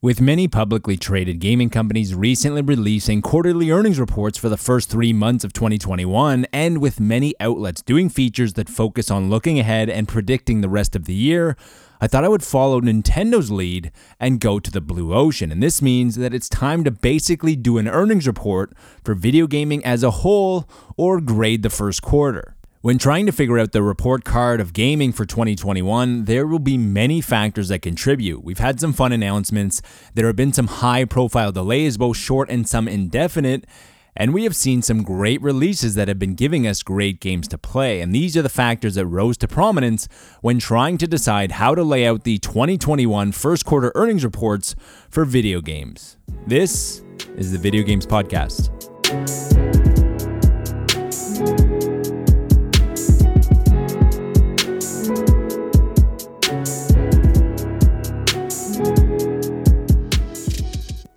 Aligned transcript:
With 0.00 0.20
many 0.20 0.46
publicly 0.46 0.96
traded 0.96 1.40
gaming 1.40 1.70
companies 1.70 2.14
recently 2.14 2.62
releasing 2.62 3.20
quarterly 3.20 3.72
earnings 3.72 3.98
reports 3.98 4.38
for 4.38 4.48
the 4.48 4.56
first 4.56 4.88
three 4.88 5.12
months 5.12 5.42
of 5.42 5.52
2021, 5.52 6.46
and 6.52 6.78
with 6.80 7.00
many 7.00 7.34
outlets 7.40 7.82
doing 7.82 8.08
features 8.08 8.52
that 8.52 8.68
focus 8.68 9.10
on 9.10 9.28
looking 9.28 9.58
ahead 9.58 9.90
and 9.90 10.06
predicting 10.06 10.60
the 10.60 10.68
rest 10.68 10.94
of 10.94 11.06
the 11.06 11.14
year, 11.14 11.56
I 12.00 12.06
thought 12.06 12.22
I 12.22 12.28
would 12.28 12.44
follow 12.44 12.80
Nintendo's 12.80 13.50
lead 13.50 13.90
and 14.20 14.38
go 14.38 14.60
to 14.60 14.70
the 14.70 14.80
blue 14.80 15.12
ocean. 15.12 15.50
And 15.50 15.60
this 15.60 15.82
means 15.82 16.14
that 16.14 16.32
it's 16.32 16.48
time 16.48 16.84
to 16.84 16.92
basically 16.92 17.56
do 17.56 17.76
an 17.76 17.88
earnings 17.88 18.28
report 18.28 18.74
for 19.02 19.16
video 19.16 19.48
gaming 19.48 19.84
as 19.84 20.04
a 20.04 20.12
whole 20.12 20.68
or 20.96 21.20
grade 21.20 21.64
the 21.64 21.70
first 21.70 22.02
quarter. 22.02 22.54
When 22.80 22.96
trying 22.96 23.26
to 23.26 23.32
figure 23.32 23.58
out 23.58 23.72
the 23.72 23.82
report 23.82 24.24
card 24.24 24.60
of 24.60 24.72
gaming 24.72 25.12
for 25.12 25.24
2021, 25.24 26.26
there 26.26 26.46
will 26.46 26.60
be 26.60 26.78
many 26.78 27.20
factors 27.20 27.68
that 27.68 27.82
contribute. 27.82 28.44
We've 28.44 28.60
had 28.60 28.78
some 28.78 28.92
fun 28.92 29.10
announcements, 29.10 29.82
there 30.14 30.28
have 30.28 30.36
been 30.36 30.52
some 30.52 30.68
high 30.68 31.04
profile 31.04 31.50
delays, 31.50 31.96
both 31.96 32.16
short 32.16 32.48
and 32.48 32.68
some 32.68 32.86
indefinite, 32.86 33.66
and 34.14 34.32
we 34.32 34.44
have 34.44 34.54
seen 34.54 34.82
some 34.82 35.02
great 35.02 35.42
releases 35.42 35.96
that 35.96 36.06
have 36.06 36.20
been 36.20 36.36
giving 36.36 36.68
us 36.68 36.84
great 36.84 37.18
games 37.18 37.48
to 37.48 37.58
play. 37.58 38.00
And 38.00 38.14
these 38.14 38.36
are 38.36 38.42
the 38.42 38.48
factors 38.48 38.94
that 38.94 39.06
rose 39.06 39.36
to 39.38 39.48
prominence 39.48 40.06
when 40.40 40.60
trying 40.60 40.98
to 40.98 41.08
decide 41.08 41.52
how 41.52 41.74
to 41.74 41.82
lay 41.82 42.06
out 42.06 42.22
the 42.22 42.38
2021 42.38 43.32
first 43.32 43.64
quarter 43.64 43.90
earnings 43.96 44.22
reports 44.22 44.76
for 45.10 45.24
video 45.24 45.60
games. 45.60 46.16
This 46.46 47.02
is 47.36 47.50
the 47.50 47.58
Video 47.58 47.82
Games 47.82 48.06
Podcast. 48.06 49.57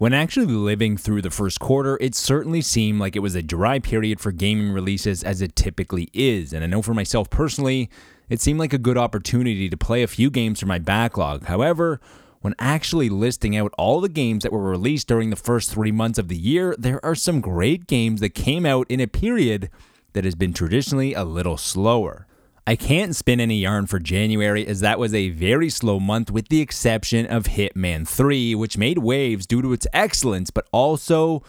When 0.02 0.16
actually 0.16 0.48
living 0.48 0.98
through 0.98 1.22
the 1.22 1.30
first 1.30 1.60
quarter, 1.60 1.96
it 2.02 2.16
certainly 2.16 2.64
seemed 2.64 3.00
like 3.00 3.16
it 3.16 3.20
was 3.20 3.36
a 3.36 3.44
dry 3.44 3.78
period 3.78 4.20
for 4.20 4.32
gaming 4.32 4.72
releases 4.72 5.24
as 5.24 5.44
it 5.44 5.56
typically 5.56 6.10
is. 6.12 6.54
And 6.54 6.64
I 6.64 6.68
know 6.68 6.82
for 6.82 6.96
myself 6.96 7.30
personally, 7.30 7.88
it 8.28 8.42
seemed 8.42 8.58
like 8.58 8.74
a 8.74 8.80
good 8.80 8.98
opportunity 8.98 9.70
to 9.70 9.78
play 9.78 10.02
a 10.02 10.08
few 10.08 10.32
games 10.32 10.60
from 10.60 10.70
my 10.70 10.80
backlog. 10.80 11.46
However, 11.46 12.02
when 12.40 12.56
actually 12.58 13.10
listing 13.10 13.56
out 13.56 13.76
all 13.78 14.02
the 14.02 14.10
games 14.10 14.42
that 14.42 14.52
were 14.52 14.72
released 14.72 15.08
during 15.08 15.30
the 15.30 15.36
first 15.36 15.70
three 15.70 15.92
months 15.92 16.18
of 16.18 16.30
the 16.30 16.36
year, 16.36 16.74
there 16.80 17.06
are 17.06 17.14
some 17.14 17.40
great 17.40 17.86
games 17.86 18.22
that 18.22 18.30
came 18.30 18.66
out 18.66 18.90
in 18.90 19.00
a 19.00 19.06
period 19.06 19.70
that 20.14 20.26
has 20.26 20.34
been 20.34 20.52
traditionally 20.52 21.14
a 21.14 21.24
little 21.24 21.58
slower. 21.58 22.26
I 22.68 22.76
can't 22.76 23.16
spin 23.16 23.40
any 23.40 23.58
yarn 23.58 23.88
for 23.88 23.98
January 23.98 24.68
as 24.68 24.82
that 24.82 25.00
was 25.00 25.16
a 25.16 25.30
very 25.30 25.68
slow 25.68 26.00
month 26.00 26.30
with 26.30 26.50
the 26.50 26.62
exception 26.62 27.26
of 27.26 27.46
Hitman 27.46 28.08
3, 28.08 28.54
which 28.54 28.78
made 28.78 29.00
waves 29.00 29.48
due 29.48 29.64
to 29.64 29.74
its 29.74 29.88
excellence, 29.94 30.52
but 30.52 30.68
also 30.72 31.42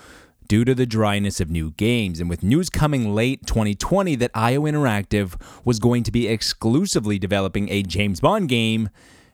due 0.48 0.64
to 0.64 0.74
the 0.74 0.86
dryness 0.86 1.38
of 1.38 1.50
new 1.50 1.72
games. 1.72 2.18
And 2.18 2.30
with 2.30 2.42
news 2.42 2.70
coming 2.70 3.14
late 3.14 3.46
2020 3.46 4.14
that 4.16 4.30
IO 4.34 4.62
Interactive 4.62 5.38
was 5.66 5.78
going 5.78 6.02
to 6.04 6.10
be 6.10 6.28
exclusively 6.28 7.18
developing 7.18 7.68
a 7.68 7.82
James 7.82 8.20
Bond 8.20 8.48
game, 8.48 8.88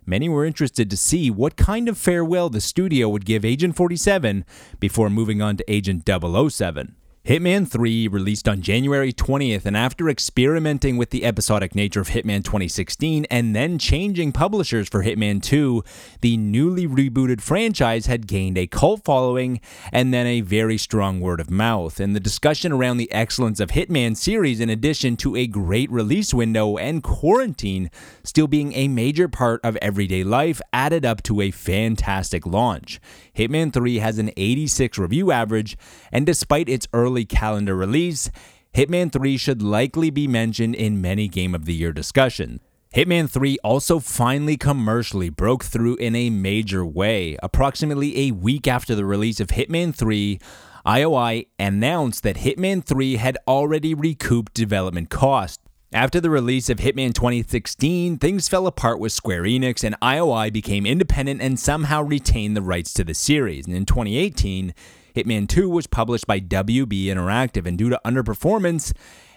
many 0.04 0.28
were 0.28 0.44
interested 0.44 0.90
to 0.90 0.96
see 0.96 1.30
what 1.30 1.56
kind 1.56 1.88
of 1.88 1.96
farewell 1.96 2.50
the 2.50 2.60
studio 2.60 3.08
would 3.08 3.24
give 3.24 3.44
Agent 3.44 3.76
47 3.76 4.44
before 4.80 5.08
moving 5.10 5.40
on 5.40 5.56
to 5.56 5.72
Agent 5.72 6.02
007. 6.04 6.96
Hitman 7.28 7.68
3 7.68 8.08
released 8.08 8.48
on 8.48 8.62
January 8.62 9.12
20th, 9.12 9.66
and 9.66 9.76
after 9.76 10.08
experimenting 10.08 10.96
with 10.96 11.10
the 11.10 11.26
episodic 11.26 11.74
nature 11.74 12.00
of 12.00 12.08
Hitman 12.08 12.42
2016 12.42 13.26
and 13.26 13.54
then 13.54 13.78
changing 13.78 14.32
publishers 14.32 14.88
for 14.88 15.04
Hitman 15.04 15.42
2, 15.42 15.84
the 16.22 16.38
newly 16.38 16.86
rebooted 16.86 17.42
franchise 17.42 18.06
had 18.06 18.26
gained 18.26 18.56
a 18.56 18.66
cult 18.66 19.04
following 19.04 19.60
and 19.92 20.14
then 20.14 20.26
a 20.26 20.40
very 20.40 20.78
strong 20.78 21.20
word 21.20 21.38
of 21.38 21.50
mouth. 21.50 22.00
And 22.00 22.16
the 22.16 22.20
discussion 22.20 22.72
around 22.72 22.96
the 22.96 23.12
excellence 23.12 23.60
of 23.60 23.72
Hitman 23.72 24.16
series, 24.16 24.58
in 24.58 24.70
addition 24.70 25.14
to 25.18 25.36
a 25.36 25.46
great 25.46 25.90
release 25.90 26.32
window 26.32 26.78
and 26.78 27.02
quarantine 27.02 27.90
still 28.24 28.46
being 28.46 28.72
a 28.72 28.88
major 28.88 29.28
part 29.28 29.60
of 29.62 29.76
everyday 29.82 30.24
life, 30.24 30.62
added 30.72 31.04
up 31.04 31.22
to 31.24 31.42
a 31.42 31.50
fantastic 31.50 32.46
launch. 32.46 33.02
Hitman 33.38 33.72
3 33.72 33.98
has 33.98 34.18
an 34.18 34.32
86 34.36 34.98
review 34.98 35.30
average, 35.30 35.78
and 36.10 36.26
despite 36.26 36.68
its 36.68 36.88
early 36.92 37.24
calendar 37.24 37.76
release, 37.76 38.32
Hitman 38.74 39.12
3 39.12 39.36
should 39.36 39.62
likely 39.62 40.10
be 40.10 40.26
mentioned 40.26 40.74
in 40.74 41.00
many 41.00 41.28
Game 41.28 41.54
of 41.54 41.64
the 41.64 41.72
Year 41.72 41.92
discussions. 41.92 42.60
Hitman 42.92 43.30
3 43.30 43.56
also 43.62 44.00
finally 44.00 44.56
commercially 44.56 45.28
broke 45.30 45.62
through 45.62 45.94
in 45.96 46.16
a 46.16 46.30
major 46.30 46.84
way. 46.84 47.36
Approximately 47.40 48.26
a 48.26 48.32
week 48.32 48.66
after 48.66 48.96
the 48.96 49.04
release 49.04 49.38
of 49.38 49.48
Hitman 49.48 49.94
3, 49.94 50.40
IOI 50.84 51.46
announced 51.60 52.24
that 52.24 52.38
Hitman 52.38 52.84
3 52.84 53.16
had 53.16 53.38
already 53.46 53.94
recouped 53.94 54.52
development 54.52 55.10
costs. 55.10 55.62
After 55.92 56.20
the 56.20 56.28
release 56.28 56.68
of 56.68 56.80
Hitman 56.80 57.14
2016, 57.14 58.18
things 58.18 58.46
fell 58.46 58.66
apart 58.66 59.00
with 59.00 59.10
Square 59.10 59.44
Enix, 59.44 59.82
and 59.82 59.98
IOI 60.02 60.52
became 60.52 60.84
independent 60.84 61.40
and 61.40 61.58
somehow 61.58 62.02
retained 62.02 62.54
the 62.54 62.60
rights 62.60 62.92
to 62.92 63.04
the 63.04 63.14
series. 63.14 63.66
And 63.66 63.74
in 63.74 63.86
2018, 63.86 64.74
Hitman 65.16 65.48
2 65.48 65.66
was 65.70 65.86
published 65.86 66.26
by 66.26 66.40
WB 66.40 67.06
Interactive, 67.06 67.64
and 67.64 67.78
due 67.78 67.88
to 67.88 67.98
underperformance, 68.04 68.92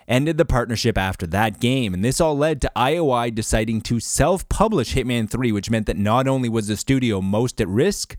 ended 0.10 0.38
the 0.38 0.44
partnership 0.44 0.98
after 0.98 1.26
that 1.28 1.62
game. 1.62 1.94
And 1.94 2.04
this 2.04 2.20
all 2.20 2.38
led 2.38 2.60
to 2.64 2.72
IOI 2.76 3.34
deciding 3.34 3.80
to 3.84 4.02
self 4.02 4.48
publish 4.50 4.94
Hitman 4.94 5.30
3, 5.30 5.54
which 5.54 5.70
meant 5.70 5.86
that 5.86 5.98
not 5.98 6.28
only 6.28 6.50
was 6.50 6.68
the 6.68 6.76
studio 6.76 7.22
most 7.22 7.62
at 7.62 7.70
risk, 7.70 8.18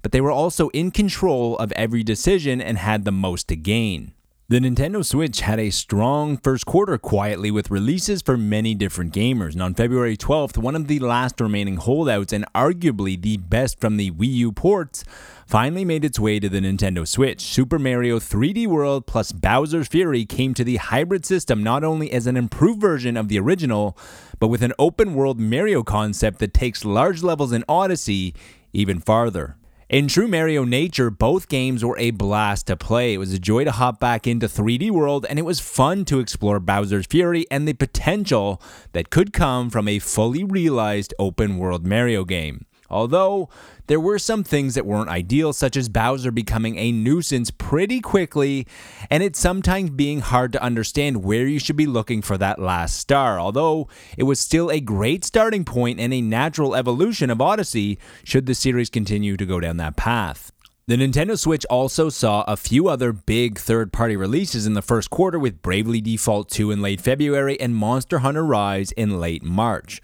but 0.00 0.12
they 0.12 0.22
were 0.22 0.32
also 0.32 0.70
in 0.70 0.90
control 0.90 1.58
of 1.58 1.72
every 1.72 2.02
decision 2.02 2.62
and 2.62 2.78
had 2.78 3.04
the 3.04 3.12
most 3.12 3.48
to 3.48 3.56
gain. 3.56 4.14
The 4.48 4.60
Nintendo 4.60 5.04
Switch 5.04 5.40
had 5.40 5.58
a 5.58 5.70
strong 5.70 6.36
first 6.36 6.66
quarter 6.66 6.98
quietly 6.98 7.50
with 7.50 7.68
releases 7.68 8.22
for 8.22 8.36
many 8.36 8.76
different 8.76 9.12
gamers. 9.12 9.54
And 9.54 9.62
on 9.62 9.74
February 9.74 10.16
12th, 10.16 10.56
one 10.56 10.76
of 10.76 10.86
the 10.86 11.00
last 11.00 11.40
remaining 11.40 11.78
holdouts 11.78 12.32
and 12.32 12.44
arguably 12.54 13.20
the 13.20 13.38
best 13.38 13.80
from 13.80 13.96
the 13.96 14.12
Wii 14.12 14.32
U 14.34 14.52
ports 14.52 15.02
finally 15.48 15.84
made 15.84 16.04
its 16.04 16.20
way 16.20 16.38
to 16.38 16.48
the 16.48 16.60
Nintendo 16.60 17.08
Switch. 17.08 17.40
Super 17.40 17.76
Mario 17.76 18.20
3D 18.20 18.68
World 18.68 19.08
plus 19.08 19.32
Bowser's 19.32 19.88
Fury 19.88 20.24
came 20.24 20.54
to 20.54 20.62
the 20.62 20.76
hybrid 20.76 21.26
system 21.26 21.64
not 21.64 21.82
only 21.82 22.12
as 22.12 22.28
an 22.28 22.36
improved 22.36 22.80
version 22.80 23.16
of 23.16 23.26
the 23.26 23.40
original, 23.40 23.98
but 24.38 24.46
with 24.46 24.62
an 24.62 24.74
open 24.78 25.14
world 25.14 25.40
Mario 25.40 25.82
concept 25.82 26.38
that 26.38 26.54
takes 26.54 26.84
large 26.84 27.24
levels 27.24 27.50
in 27.50 27.64
Odyssey 27.68 28.32
even 28.72 29.00
farther. 29.00 29.56
In 29.88 30.08
true 30.08 30.26
Mario 30.26 30.64
nature, 30.64 31.10
both 31.10 31.48
games 31.48 31.84
were 31.84 31.96
a 31.96 32.10
blast 32.10 32.66
to 32.66 32.76
play. 32.76 33.14
It 33.14 33.18
was 33.18 33.32
a 33.32 33.38
joy 33.38 33.62
to 33.62 33.70
hop 33.70 34.00
back 34.00 34.26
into 34.26 34.48
3D 34.48 34.90
World, 34.90 35.24
and 35.30 35.38
it 35.38 35.42
was 35.42 35.60
fun 35.60 36.04
to 36.06 36.18
explore 36.18 36.58
Bowser's 36.58 37.06
Fury 37.06 37.46
and 37.52 37.68
the 37.68 37.72
potential 37.72 38.60
that 38.94 39.10
could 39.10 39.32
come 39.32 39.70
from 39.70 39.86
a 39.86 40.00
fully 40.00 40.42
realized 40.42 41.14
open 41.20 41.56
world 41.56 41.86
Mario 41.86 42.24
game. 42.24 42.66
Although 42.88 43.48
there 43.86 44.00
were 44.00 44.18
some 44.18 44.44
things 44.44 44.74
that 44.74 44.86
weren't 44.86 45.08
ideal, 45.08 45.52
such 45.52 45.76
as 45.76 45.88
Bowser 45.88 46.30
becoming 46.30 46.76
a 46.76 46.92
nuisance 46.92 47.50
pretty 47.50 48.00
quickly, 48.00 48.66
and 49.10 49.22
it 49.22 49.36
sometimes 49.36 49.90
being 49.90 50.20
hard 50.20 50.52
to 50.52 50.62
understand 50.62 51.24
where 51.24 51.46
you 51.46 51.58
should 51.58 51.76
be 51.76 51.86
looking 51.86 52.22
for 52.22 52.38
that 52.38 52.58
last 52.58 52.96
star. 52.96 53.38
Although 53.38 53.88
it 54.16 54.24
was 54.24 54.40
still 54.40 54.70
a 54.70 54.80
great 54.80 55.24
starting 55.24 55.64
point 55.64 56.00
and 56.00 56.12
a 56.12 56.20
natural 56.20 56.74
evolution 56.74 57.30
of 57.30 57.40
Odyssey, 57.40 57.98
should 58.24 58.46
the 58.46 58.54
series 58.54 58.90
continue 58.90 59.36
to 59.36 59.46
go 59.46 59.60
down 59.60 59.76
that 59.78 59.96
path. 59.96 60.52
The 60.88 60.94
Nintendo 60.94 61.36
Switch 61.36 61.66
also 61.66 62.08
saw 62.10 62.44
a 62.46 62.56
few 62.56 62.86
other 62.86 63.12
big 63.12 63.58
third 63.58 63.92
party 63.92 64.14
releases 64.14 64.66
in 64.66 64.74
the 64.74 64.82
first 64.82 65.10
quarter 65.10 65.36
with 65.36 65.60
Bravely 65.60 66.00
Default 66.00 66.48
2 66.48 66.70
in 66.70 66.80
late 66.80 67.00
February 67.00 67.60
and 67.60 67.74
Monster 67.74 68.20
Hunter 68.20 68.44
Rise 68.44 68.92
in 68.92 69.18
late 69.18 69.42
March. 69.42 70.00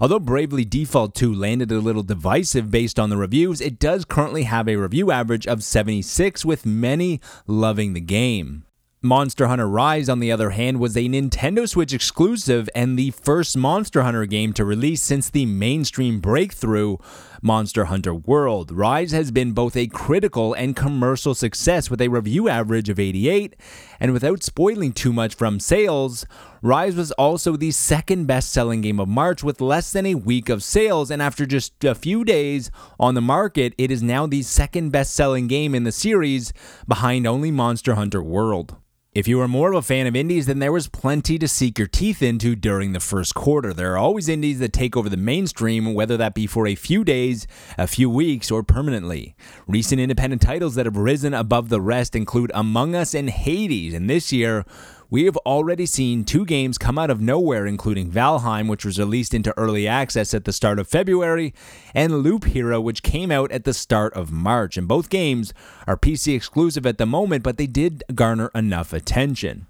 Although 0.00 0.20
Bravely 0.20 0.64
Default 0.64 1.14
2 1.14 1.32
landed 1.32 1.70
a 1.70 1.78
little 1.78 2.02
divisive 2.02 2.70
based 2.70 2.98
on 2.98 3.10
the 3.10 3.16
reviews, 3.16 3.60
it 3.60 3.78
does 3.78 4.04
currently 4.04 4.44
have 4.44 4.68
a 4.68 4.76
review 4.76 5.10
average 5.10 5.46
of 5.46 5.62
76, 5.62 6.44
with 6.44 6.66
many 6.66 7.20
loving 7.46 7.92
the 7.92 8.00
game. 8.00 8.64
Monster 9.04 9.48
Hunter 9.48 9.68
Rise, 9.68 10.08
on 10.08 10.18
the 10.18 10.32
other 10.32 10.50
hand, 10.50 10.80
was 10.80 10.96
a 10.96 11.00
Nintendo 11.00 11.68
Switch 11.68 11.92
exclusive 11.92 12.70
and 12.74 12.98
the 12.98 13.10
first 13.10 13.54
Monster 13.54 14.02
Hunter 14.02 14.24
game 14.24 14.54
to 14.54 14.64
release 14.64 15.02
since 15.02 15.28
the 15.28 15.44
mainstream 15.44 16.20
breakthrough 16.20 16.96
Monster 17.44 17.84
Hunter 17.84 18.14
World. 18.14 18.72
Rise 18.72 19.12
has 19.12 19.30
been 19.30 19.52
both 19.52 19.76
a 19.76 19.86
critical 19.86 20.54
and 20.54 20.74
commercial 20.74 21.34
success 21.34 21.90
with 21.90 22.00
a 22.00 22.08
review 22.08 22.48
average 22.48 22.88
of 22.88 22.98
88, 22.98 23.54
and 24.00 24.14
without 24.14 24.42
spoiling 24.42 24.94
too 24.94 25.12
much 25.12 25.34
from 25.34 25.60
sales, 25.60 26.24
Rise 26.62 26.96
was 26.96 27.12
also 27.12 27.54
the 27.54 27.70
second 27.70 28.24
best 28.24 28.50
selling 28.50 28.80
game 28.80 28.98
of 28.98 29.08
March 29.08 29.44
with 29.44 29.60
less 29.60 29.92
than 29.92 30.06
a 30.06 30.14
week 30.14 30.48
of 30.48 30.62
sales, 30.62 31.10
and 31.10 31.20
after 31.20 31.44
just 31.44 31.84
a 31.84 31.94
few 31.94 32.24
days 32.24 32.70
on 32.98 33.12
the 33.12 33.20
market, 33.20 33.74
it 33.76 33.90
is 33.90 34.02
now 34.02 34.26
the 34.26 34.40
second 34.40 34.88
best 34.88 35.14
selling 35.14 35.46
game 35.46 35.74
in 35.74 35.84
the 35.84 35.92
series 35.92 36.54
behind 36.88 37.26
only 37.26 37.50
Monster 37.50 37.94
Hunter 37.94 38.22
World. 38.22 38.76
If 39.14 39.28
you 39.28 39.40
are 39.42 39.46
more 39.46 39.70
of 39.70 39.78
a 39.78 39.82
fan 39.82 40.08
of 40.08 40.16
indies, 40.16 40.46
then 40.46 40.58
there 40.58 40.72
was 40.72 40.88
plenty 40.88 41.38
to 41.38 41.46
seek 41.46 41.78
your 41.78 41.86
teeth 41.86 42.20
into 42.20 42.56
during 42.56 42.90
the 42.90 42.98
first 42.98 43.32
quarter. 43.32 43.72
There 43.72 43.92
are 43.92 43.96
always 43.96 44.28
indies 44.28 44.58
that 44.58 44.72
take 44.72 44.96
over 44.96 45.08
the 45.08 45.16
mainstream, 45.16 45.94
whether 45.94 46.16
that 46.16 46.34
be 46.34 46.48
for 46.48 46.66
a 46.66 46.74
few 46.74 47.04
days, 47.04 47.46
a 47.78 47.86
few 47.86 48.10
weeks, 48.10 48.50
or 48.50 48.64
permanently. 48.64 49.36
Recent 49.68 50.00
independent 50.00 50.42
titles 50.42 50.74
that 50.74 50.86
have 50.86 50.96
risen 50.96 51.32
above 51.32 51.68
the 51.68 51.80
rest 51.80 52.16
include 52.16 52.50
Among 52.54 52.96
Us 52.96 53.14
and 53.14 53.30
Hades, 53.30 53.94
and 53.94 54.10
this 54.10 54.32
year, 54.32 54.64
we 55.10 55.24
have 55.24 55.36
already 55.38 55.86
seen 55.86 56.24
two 56.24 56.44
games 56.44 56.78
come 56.78 56.98
out 56.98 57.10
of 57.10 57.20
nowhere, 57.20 57.66
including 57.66 58.10
Valheim, 58.10 58.68
which 58.68 58.84
was 58.84 58.98
released 58.98 59.34
into 59.34 59.56
early 59.56 59.86
access 59.86 60.34
at 60.34 60.44
the 60.44 60.52
start 60.52 60.78
of 60.78 60.88
February, 60.88 61.54
and 61.94 62.22
Loop 62.22 62.44
Hero, 62.44 62.80
which 62.80 63.02
came 63.02 63.30
out 63.30 63.52
at 63.52 63.64
the 63.64 63.74
start 63.74 64.12
of 64.14 64.32
March. 64.32 64.76
And 64.76 64.88
both 64.88 65.10
games 65.10 65.52
are 65.86 65.96
PC 65.96 66.34
exclusive 66.34 66.86
at 66.86 66.98
the 66.98 67.06
moment, 67.06 67.42
but 67.42 67.56
they 67.58 67.66
did 67.66 68.02
garner 68.14 68.50
enough 68.54 68.92
attention. 68.92 69.66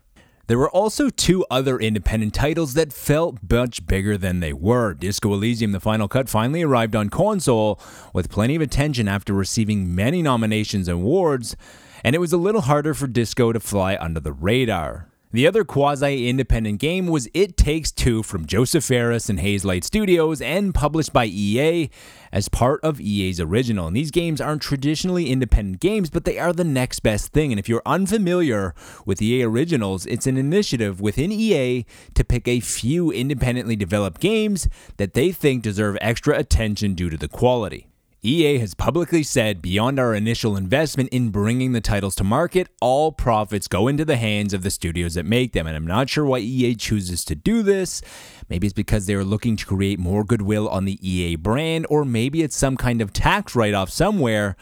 There 0.47 0.59
were 0.59 0.71
also 0.71 1.09
two 1.09 1.47
other 1.51 1.79
independent 1.79 2.35
titles 2.35 2.75
that 2.75 2.93
felt 2.93 3.39
much 3.51 3.87
bigger 3.87 4.19
than 4.19 4.41
they 4.41 4.53
were. 4.53 4.93
Disco 4.93 5.33
Elysium 5.33 5.73
The 5.73 5.81
Final 5.81 6.07
Cut 6.07 6.29
finally 6.29 6.61
arrived 6.61 6.95
on 6.95 7.09
console 7.09 7.81
with 8.13 8.29
plenty 8.29 8.55
of 8.55 8.61
attention 8.61 9.09
after 9.09 9.33
receiving 9.33 9.95
many 9.95 10.21
nominations 10.21 10.87
and 10.87 11.01
awards, 11.01 11.57
and 12.05 12.15
it 12.15 12.19
was 12.19 12.35
a 12.35 12.37
little 12.37 12.61
harder 12.61 12.93
for 12.93 13.07
Disco 13.07 13.53
to 13.53 13.61
fly 13.61 13.97
under 13.99 14.21
the 14.21 14.35
radar. 14.35 15.09
The 15.35 15.49
other 15.49 15.65
quasi 15.65 16.29
independent 16.29 16.79
game 16.79 17.09
was 17.09 17.29
It 17.35 17.57
Takes 17.57 17.91
Two 17.91 18.23
from 18.23 18.47
Josef 18.47 18.85
Fares 18.85 19.29
and 19.29 19.41
Hazelight 19.41 19.83
Studios 19.83 20.41
and 20.41 20.73
published 20.73 21.13
by 21.13 21.25
EA 21.25 21.91
as 22.31 22.49
part 22.49 22.79
of 22.85 23.01
EA's 23.01 23.41
original. 23.41 23.89
And 23.89 23.97
these 23.97 24.13
games 24.13 24.41
aren't 24.41 24.63
traditionally 24.63 25.31
independent 25.31 25.81
games, 25.81 26.09
but 26.09 26.25
they 26.25 26.39
are 26.39 26.53
the 26.53 26.63
next 26.63 27.01
best 27.01 27.33
thing. 27.33 27.51
And 27.51 27.59
if 27.59 27.69
you're 27.69 27.83
unfamiliar 27.85 28.77
with 29.05 29.21
EA 29.21 29.43
Originals, 29.43 30.07
it's 30.07 30.29
an 30.29 30.37
initiative 30.37 31.01
within 31.01 31.33
EA 31.33 31.85
to 32.15 32.23
pick 32.23 32.47
a 32.47 32.61
few 32.61 33.11
independently 33.11 33.75
developed 33.75 34.21
games 34.21 34.69
that 34.99 35.15
they 35.15 35.33
think 35.33 35.65
deserve 35.65 35.99
extra 36.01 36.39
attention 36.39 36.95
due 36.95 37.11
to 37.11 37.17
the 37.17 37.27
quality. 37.27 37.89
EA 38.27 38.57
has 38.57 38.73
publicly 38.73 39.23
said 39.23 39.61
beyond 39.61 39.99
our 39.99 40.15
initial 40.15 40.57
investment 40.57 41.11
in 41.11 41.29
bringing 41.29 41.73
the 41.73 41.81
titles 41.83 42.15
to 42.15 42.25
market, 42.25 42.69
all 42.81 43.13
profits 43.13 43.69
go 43.69 43.87
into 43.87 44.03
the 44.03 44.17
hands 44.17 44.55
of 44.55 44.63
the 44.63 44.71
studios 44.71 45.13
that 45.13 45.27
make 45.27 45.53
them. 45.53 45.67
And 45.67 45.77
I'm 45.77 45.87
not 45.87 46.09
sure 46.09 46.25
why 46.25 46.39
EA 46.39 46.75
chooses 46.75 47.23
to 47.27 47.35
do 47.35 47.63
this. 47.63 48.01
Maybe 48.49 48.67
it's 48.67 48.73
because 48.73 49.05
they 49.05 49.13
are 49.13 49.25
looking 49.25 49.57
to 49.57 49.67
create 49.67 49.99
more 49.99 50.25
goodwill 50.25 50.71
on 50.71 50.87
the 50.87 50.99
EA 51.07 51.37
brand, 51.37 51.87
or 51.91 52.07
maybe 52.07 52.43
it's 52.43 52.57
some 52.57 52.79
kind 52.79 53.03
of 53.03 53.13
tax 53.13 53.55
write 53.55 53.75
off 53.75 53.91
somewhere. 53.91 54.57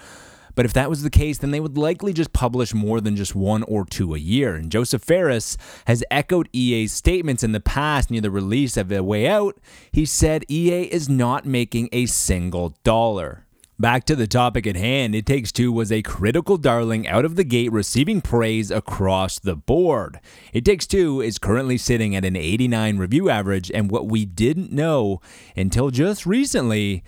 But 0.57 0.67
if 0.67 0.73
that 0.73 0.91
was 0.91 1.05
the 1.05 1.09
case, 1.09 1.39
then 1.39 1.53
they 1.53 1.61
would 1.61 1.79
likely 1.79 2.13
just 2.13 2.33
publish 2.33 2.75
more 2.75 3.01
than 3.01 3.15
just 3.15 3.37
one 3.37 3.63
or 3.63 3.85
two 3.85 4.13
a 4.13 4.19
year. 4.19 4.57
And 4.57 4.73
Josef 4.73 5.03
Fares 5.03 5.57
has 5.87 6.03
echoed 6.11 6.49
EA's 6.53 6.93
statements 6.93 7.45
in 7.45 7.53
the 7.53 7.61
past 7.61 8.11
near 8.11 8.21
the 8.21 8.31
release 8.31 8.77
of 8.77 8.91
A 8.91 9.05
Way 9.05 9.29
Out. 9.29 9.59
He 9.93 10.05
said 10.05 10.45
EA 10.51 10.83
is 10.83 11.09
not 11.09 11.47
making 11.47 11.91
a 11.93 12.07
single 12.07 12.77
dollar. 12.83 13.47
Back 13.83 14.05
to 14.05 14.15
the 14.15 14.29
topic 14.29 14.65
at 14.69 14.77
hand, 14.77 15.13
It 15.17 15.27
Takes 15.27 15.51
Two 15.51 15.73
was 15.73 15.91
a 15.91 16.03
critical 16.03 16.57
darling 16.57 17.09
out 17.09 17.25
of 17.25 17.35
the 17.35 17.43
gate, 17.43 17.73
receiving 17.73 18.21
praise 18.21 18.71
across 18.71 19.41
the 19.41 19.57
board. 19.57 20.21
It 20.53 20.65
Takes 20.65 20.87
Two 20.87 21.21
is 21.21 21.37
currently 21.37 21.77
sitting 21.77 22.15
at 22.15 22.25
an 22.25 22.37
89 22.37 22.97
review 22.99 23.29
average, 23.29 23.73
and 23.73 23.91
what 23.91 24.07
we 24.07 24.25
didn't 24.25 24.71
know 24.71 25.21
until 25.57 25.91
just 25.91 26.27
recently 26.27 27.03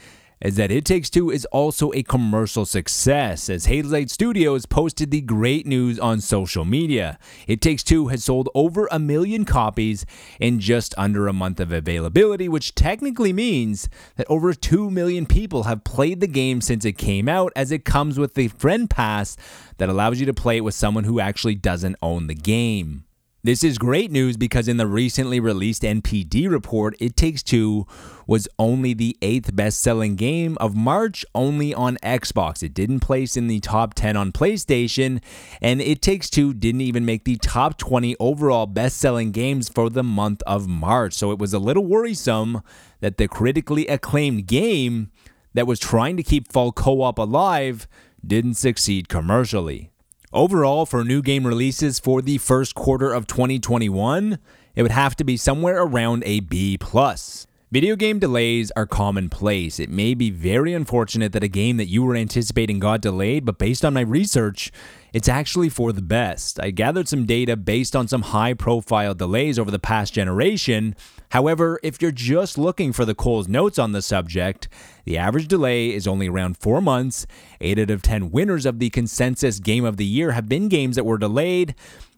is 0.45 0.57
that 0.57 0.71
It 0.71 0.85
Takes 0.85 1.09
Two 1.09 1.31
is 1.31 1.47
also 1.47 1.91
a 1.95 2.03
commercial 2.03 2.67
success, 2.67 3.49
as 3.49 3.67
Hazelight 3.67 4.11
Studios 4.11 4.67
posted 4.67 5.11
the 5.11 5.23
great 5.23 5.67
news 5.67 5.99
on 5.99 6.21
social 6.21 6.67
media. 6.67 7.19
It 7.49 7.63
Takes 7.63 7.83
Two 7.83 8.09
has 8.09 8.25
sold 8.25 8.51
over 8.55 8.87
a 8.93 8.99
million 8.99 9.47
copies 9.47 10.05
in 10.39 10.61
just 10.61 10.95
under 10.99 11.27
a 11.27 11.33
month 11.33 11.61
of 11.61 11.73
availability, 11.73 12.47
which 12.47 12.75
technically 12.75 13.33
means 13.33 13.89
that 14.17 14.27
over 14.29 14.53
2 14.53 14.91
million 14.91 15.25
people 15.25 15.63
have 15.63 15.83
played 15.83 16.21
the 16.21 16.27
game 16.27 16.61
since 16.61 16.85
it 16.85 16.99
came 16.99 17.27
out, 17.27 17.51
as 17.57 17.73
it 17.73 17.87
comes 17.87 18.19
with 18.19 18.35
the 18.35 18.49
Friend 18.49 18.91
Pass 18.91 19.39
that 19.79 19.89
allows 19.89 20.21
you 20.21 20.27
to 20.27 20.35
play 20.35 20.59
it 20.59 20.65
with 20.65 20.75
someone 20.75 21.05
who 21.05 21.21
actually 21.21 21.55
doesn't 21.55 21.97
own 22.03 22.27
the 22.27 22.35
game. 22.35 23.05
This 23.45 23.63
is 23.63 23.77
great 23.77 24.11
news 24.11 24.39
because 24.39 24.69
in 24.69 24.79
the 24.79 24.87
recently 24.87 25.39
released 25.39 25.83
NPD 25.83 26.51
report, 26.51 26.97
It 26.99 27.15
Takes 27.15 27.43
Two 27.43 27.87
was 28.27 28.49
only 28.59 28.95
the 28.95 29.19
eighth 29.21 29.55
best 29.55 29.83
selling 29.83 30.17
game 30.17 30.57
of 30.63 30.75
March 30.75 31.27
only 31.35 31.75
on 31.75 31.99
Xbox. 32.03 32.63
It 32.63 32.73
didn't 32.73 33.01
place 33.01 33.37
in 33.37 33.47
the 33.47 33.61
top 33.61 33.93
10 33.93 34.17
on 34.17 34.33
PlayStation, 34.33 35.23
and 35.61 35.83
It 35.83 36.01
Takes 36.01 36.31
Two 36.31 36.55
didn't 36.55 36.81
even 36.81 37.05
make 37.05 37.25
the 37.25 37.37
top 37.37 37.77
20 37.77 38.17
overall 38.19 38.65
best 38.65 38.97
selling 38.97 39.31
games 39.31 39.69
for 39.69 39.91
the 39.91 40.03
month 40.03 40.43
of 40.47 40.67
March. 40.67 41.13
So 41.13 41.31
it 41.31 41.39
was 41.39 41.53
a 41.53 41.59
little 41.59 41.85
worrisome 41.85 42.63
that 43.01 43.19
the 43.19 43.29
critically 43.29 43.87
acclaimed 43.89 44.47
game 44.47 45.11
that 45.53 45.67
was 45.67 45.79
trying 45.79 46.17
to 46.17 46.23
keep 46.23 46.51
fall 46.51 46.73
co 46.73 47.03
op 47.03 47.19
alive 47.19 47.87
didn't 48.27 48.55
succeed 48.55 49.11
commercially. 49.11 49.91
Overall, 50.35 50.85
for 50.85 51.05
new 51.05 51.23
game 51.23 51.47
releases 51.47 52.01
for 52.01 52.21
the 52.21 52.39
first 52.39 52.75
quarter 52.75 53.13
of 53.13 53.29
2021, 53.29 54.41
it 54.75 54.83
would 54.83 54.91
have 54.91 55.15
to 55.15 55.23
be 55.23 55.37
somewhere 55.37 55.81
around 55.81 56.25
a 56.27 56.41
B 56.41 56.77
plus. 56.77 57.47
Video 57.71 57.95
game 57.95 58.19
delays 58.19 58.73
are 58.75 58.85
commonplace. 58.85 59.79
It 59.79 59.91
may 59.91 60.13
be 60.13 60.31
very 60.31 60.75
unfortunate 60.75 61.31
that 61.35 61.45
a 61.45 61.49
game 61.49 61.77
that 61.77 61.87
you 61.87 62.03
were 62.03 62.17
anticipating 62.17 62.81
got 62.81 63.01
delayed, 63.01 63.45
but 63.45 63.59
based 63.59 63.85
on 63.85 63.95
my 63.95 64.01
research, 64.01 64.73
it's 65.15 65.29
actually 65.29 65.69
for 65.69 65.93
the 65.93 66.03
best. 66.03 66.59
I 66.61 66.73
gathered 66.73 67.07
some 67.07 67.25
data 67.25 67.57
based 67.57 67.95
on 67.95 68.09
some 68.09 68.23
high 68.23 68.53
profile 68.53 69.15
delays 69.15 69.61
over 69.61 69.71
the 69.71 69.79
past 69.79 70.13
generation. 70.13 70.97
However, 71.31 71.79
if 71.85 72.03
you're 72.03 72.11
just 72.11 72.59
looking 72.59 72.93
for 72.93 73.05
the 73.05 73.15
Cole's 73.15 73.47
notes 73.47 73.79
on 73.79 73.93
the 73.93 74.03
subject, 74.03 74.69
the 75.05 75.17
average 75.17 75.47
delay 75.47 75.93
is 75.93 76.09
only 76.09 76.29
around 76.29 76.59
four 76.59 76.81
months. 76.81 77.29
Eight 77.61 77.79
out 77.79 77.91
of 77.91 78.03
10 78.03 78.33
winners 78.33 78.67
of 78.67 78.81
the 78.81 78.91
consensus 78.91 79.61
game 79.61 79.85
of 79.85 79.99
the 79.99 80.05
year 80.05 80.33
have 80.33 80.49
been 80.49 80.69
games 80.69 80.97
that 80.97 81.05
were 81.05 81.17
delayed. 81.17 81.77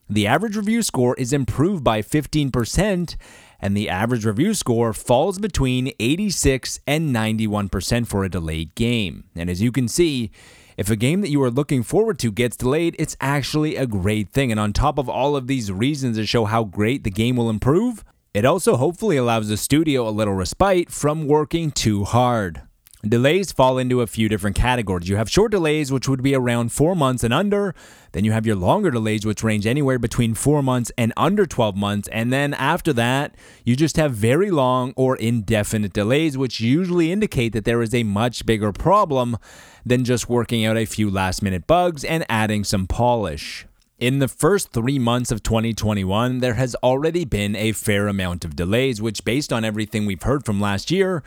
The 0.09 0.27
average 0.27 0.57
review 0.57 0.81
score 0.81 1.15
is 1.17 1.35
improved 1.35 1.85
by 1.85 2.01
15%, 2.01 3.17
and 3.61 3.77
the 3.77 3.91
average 3.91 4.25
review 4.25 4.55
score 4.55 4.95
falls 4.95 5.39
between 5.39 5.93
86 6.01 6.81
and 6.87 7.15
91% 7.15 8.07
for 8.07 8.25
a 8.25 8.31
delayed 8.31 8.75
game. 8.75 9.25
And 9.35 9.51
as 9.51 9.61
you 9.61 9.71
can 9.71 9.87
see, 9.87 10.31
if 10.77 10.91
a 10.91 10.97
game 10.97 11.23
that 11.23 11.31
you 11.31 11.43
are 11.43 11.51
looking 11.51 11.83
forward 11.83 12.19
to 12.19 12.31
gets 12.31 12.57
delayed, 12.57 12.97
it's 12.99 13.17
actually 13.21 13.77
a 13.77 13.87
great 13.87 14.31
thing. 14.31 14.51
And 14.51 14.61
on 14.61 14.73
top 14.73 14.99
of 14.99 15.09
all 15.09 15.35
of 15.35 15.47
these 15.47 15.73
reasons 15.73 16.17
to 16.17 16.27
show 16.27 16.45
how 16.45 16.65
great 16.65 17.03
the 17.03 17.11
game 17.11 17.37
will 17.37 17.49
improve, 17.49 18.05
it 18.35 18.45
also 18.45 18.77
hopefully 18.77 19.17
allows 19.17 19.49
the 19.49 19.57
studio 19.57 20.07
a 20.07 20.11
little 20.11 20.35
respite 20.35 20.91
from 20.91 21.27
working 21.27 21.71
too 21.71 22.05
hard. 22.05 22.63
Delays 23.03 23.53
fall 23.53 23.79
into 23.79 24.01
a 24.01 24.07
few 24.07 24.29
different 24.29 24.57
categories. 24.57 25.09
You 25.09 25.17
have 25.17 25.31
short 25.31 25.53
delays, 25.53 25.93
which 25.93 26.09
would 26.09 26.23
be 26.23 26.35
around 26.35 26.73
four 26.73 26.97
months 26.97 27.23
and 27.23 27.33
under. 27.33 27.75
Then 28.13 28.25
you 28.25 28.33
have 28.33 28.47
your 28.47 28.57
longer 28.57 28.91
delays, 28.91 29.27
which 29.27 29.45
range 29.45 29.67
anywhere 29.67 29.99
between 29.99 30.35
four 30.35 30.63
months 30.63 30.91
and 30.97 31.13
under 31.17 31.47
12 31.47 31.77
months. 31.77 32.09
And 32.09 32.33
then 32.33 32.55
after 32.55 32.93
that, 32.95 33.35
you 33.65 33.77
just 33.77 33.97
have 33.97 34.13
very 34.13 34.51
long 34.51 34.95
or 34.97 35.15
indefinite 35.17 35.93
delays, 35.93 36.39
which 36.39 36.61
usually 36.61 37.13
indicate 37.13 37.53
that 37.53 37.65
there 37.67 37.83
is 37.83 37.95
a 37.95 38.03
much 38.03 38.47
bigger 38.47 38.73
problem 38.73 39.37
than 39.85 40.05
just 40.05 40.29
working 40.29 40.65
out 40.65 40.79
a 40.79 40.87
few 40.87 41.11
last 41.11 41.43
minute 41.43 41.67
bugs 41.67 42.03
and 42.03 42.25
adding 42.29 42.65
some 42.65 42.87
polish. 42.87 43.67
In 43.99 44.19
the 44.19 44.29
first 44.29 44.73
three 44.73 44.99
months 44.99 45.31
of 45.31 45.43
2021, 45.43 46.41
there 46.41 46.55
has 46.55 46.75
already 46.77 47.25
been 47.25 47.55
a 47.55 47.73
fair 47.73 48.09
amount 48.09 48.45
of 48.45 48.57
delays, 48.57 49.01
which, 49.01 49.25
based 49.25 49.53
on 49.53 49.65
everything 49.65 50.07
we've 50.07 50.23
heard 50.23 50.45
from 50.45 50.61
last 50.61 50.91
year, 50.91 51.23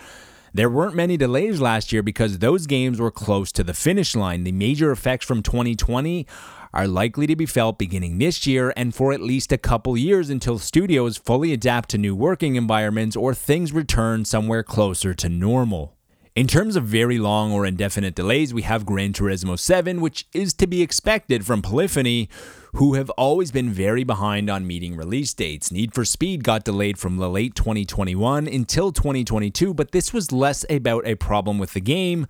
there 0.54 0.70
weren't 0.70 0.96
many 0.96 1.18
delays 1.18 1.62
last 1.62 1.92
year 1.92 2.02
because 2.02 2.40
those 2.40 2.66
games 2.66 3.00
were 3.00 3.12
close 3.12 3.52
to 3.54 3.64
the 3.64 3.74
finish 3.74 4.16
line. 4.16 4.44
The 4.44 4.52
major 4.52 4.92
effects 4.92 5.26
from 5.26 5.44
2020 5.44 6.26
are 6.74 6.88
likely 6.88 7.28
to 7.28 7.36
be 7.36 7.46
felt 7.46 7.78
beginning 7.78 8.18
this 8.18 8.46
year 8.46 8.74
and 8.76 8.94
for 8.94 9.12
at 9.12 9.22
least 9.22 9.52
a 9.52 9.58
couple 9.58 9.98
years 9.98 10.30
until 10.30 10.60
studios 10.60 11.18
fully 11.18 11.54
adapt 11.54 11.90
to 11.90 11.98
new 11.98 12.16
working 12.16 12.56
environments 12.56 13.16
or 13.16 13.34
things 13.34 13.74
return 13.74 14.26
somewhere 14.26 14.64
closer 14.64 15.14
to 15.14 15.30
normal. 15.30 15.99
In 16.40 16.48
terms 16.48 16.78
of 16.78 16.86
very 16.86 17.18
long 17.18 17.52
or 17.52 17.66
indefinite 17.66 18.16
delays, 18.16 18.54
we 18.54 18.62
have 18.62 18.86
Gran 18.86 19.12
Turismo 19.12 19.60
7, 19.60 20.00
which 20.00 20.26
is 20.32 20.54
to 20.54 20.68
be 20.68 20.82
expected 20.82 21.46
from 21.46 21.62
Polyphony, 21.62 22.30
who 22.76 22.94
have 22.94 23.10
always 23.18 23.52
been 23.52 23.70
very 23.70 24.06
behind 24.06 24.50
on 24.50 24.66
meeting 24.66 24.96
release 24.96 25.34
dates. 25.34 25.70
Need 25.70 25.94
for 25.94 26.06
Speed 26.06 26.46
got 26.46 26.64
delayed 26.64 26.98
from 26.98 27.18
the 27.18 27.30
late 27.30 27.56
2021 27.56 28.48
until 28.48 28.94
2022, 28.94 29.74
but 29.74 29.92
this 29.92 30.14
was 30.14 30.32
less 30.32 30.64
about 30.70 31.06
a 31.06 31.16
problem 31.16 31.58
with 31.58 31.74
the 31.74 31.82
game 31.82 32.26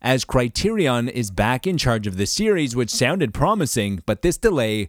as 0.00 0.24
Criterion 0.24 1.08
is 1.08 1.32
back 1.32 1.66
in 1.66 1.76
charge 1.76 2.06
of 2.06 2.16
the 2.16 2.26
series, 2.26 2.76
which 2.76 2.88
sounded 2.88 3.34
promising, 3.34 4.00
but 4.06 4.22
this 4.22 4.36
delay 4.36 4.88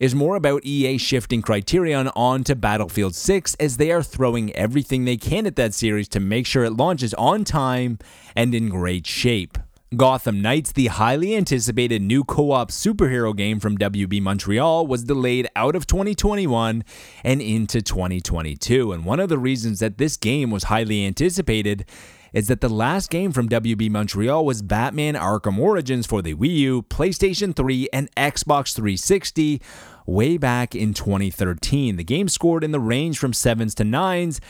is 0.00 0.14
more 0.14 0.34
about 0.34 0.64
EA 0.64 0.96
shifting 0.96 1.42
Criterion 1.42 2.08
onto 2.16 2.54
Battlefield 2.54 3.14
6 3.14 3.54
as 3.60 3.76
they 3.76 3.92
are 3.92 4.02
throwing 4.02 4.50
everything 4.56 5.04
they 5.04 5.18
can 5.18 5.46
at 5.46 5.56
that 5.56 5.74
series 5.74 6.08
to 6.08 6.18
make 6.18 6.46
sure 6.46 6.64
it 6.64 6.72
launches 6.72 7.12
on 7.14 7.44
time 7.44 7.98
and 8.34 8.54
in 8.54 8.70
great 8.70 9.06
shape. 9.06 9.58
Gotham 9.94 10.40
Knights, 10.40 10.72
the 10.72 10.86
highly 10.86 11.34
anticipated 11.34 12.00
new 12.00 12.24
co 12.24 12.52
op 12.52 12.70
superhero 12.70 13.36
game 13.36 13.58
from 13.58 13.76
WB 13.76 14.22
Montreal, 14.22 14.86
was 14.86 15.04
delayed 15.04 15.48
out 15.56 15.74
of 15.74 15.86
2021 15.86 16.84
and 17.24 17.42
into 17.42 17.82
2022. 17.82 18.92
And 18.92 19.04
one 19.04 19.18
of 19.18 19.28
the 19.28 19.38
reasons 19.38 19.80
that 19.80 19.98
this 19.98 20.16
game 20.16 20.52
was 20.52 20.64
highly 20.64 21.04
anticipated 21.04 21.84
is 22.32 22.48
that 22.48 22.60
the 22.60 22.68
last 22.68 23.10
game 23.10 23.32
from 23.32 23.48
WB 23.48 23.90
Montreal 23.90 24.44
was 24.44 24.62
Batman 24.62 25.14
Arkham 25.14 25.58
Origins 25.58 26.06
for 26.06 26.22
the 26.22 26.34
Wii 26.34 26.56
U, 26.56 26.82
PlayStation 26.82 27.54
3, 27.54 27.88
and 27.92 28.14
Xbox 28.14 28.74
360 28.74 29.60
way 30.06 30.36
back 30.36 30.74
in 30.74 30.94
2013. 30.94 31.96
The 31.96 32.04
game 32.04 32.28
scored 32.28 32.64
in 32.64 32.72
the 32.72 32.80
range 32.80 33.18
from 33.18 33.32
7s 33.32 33.74
to 33.76 33.84
9s 33.84 34.40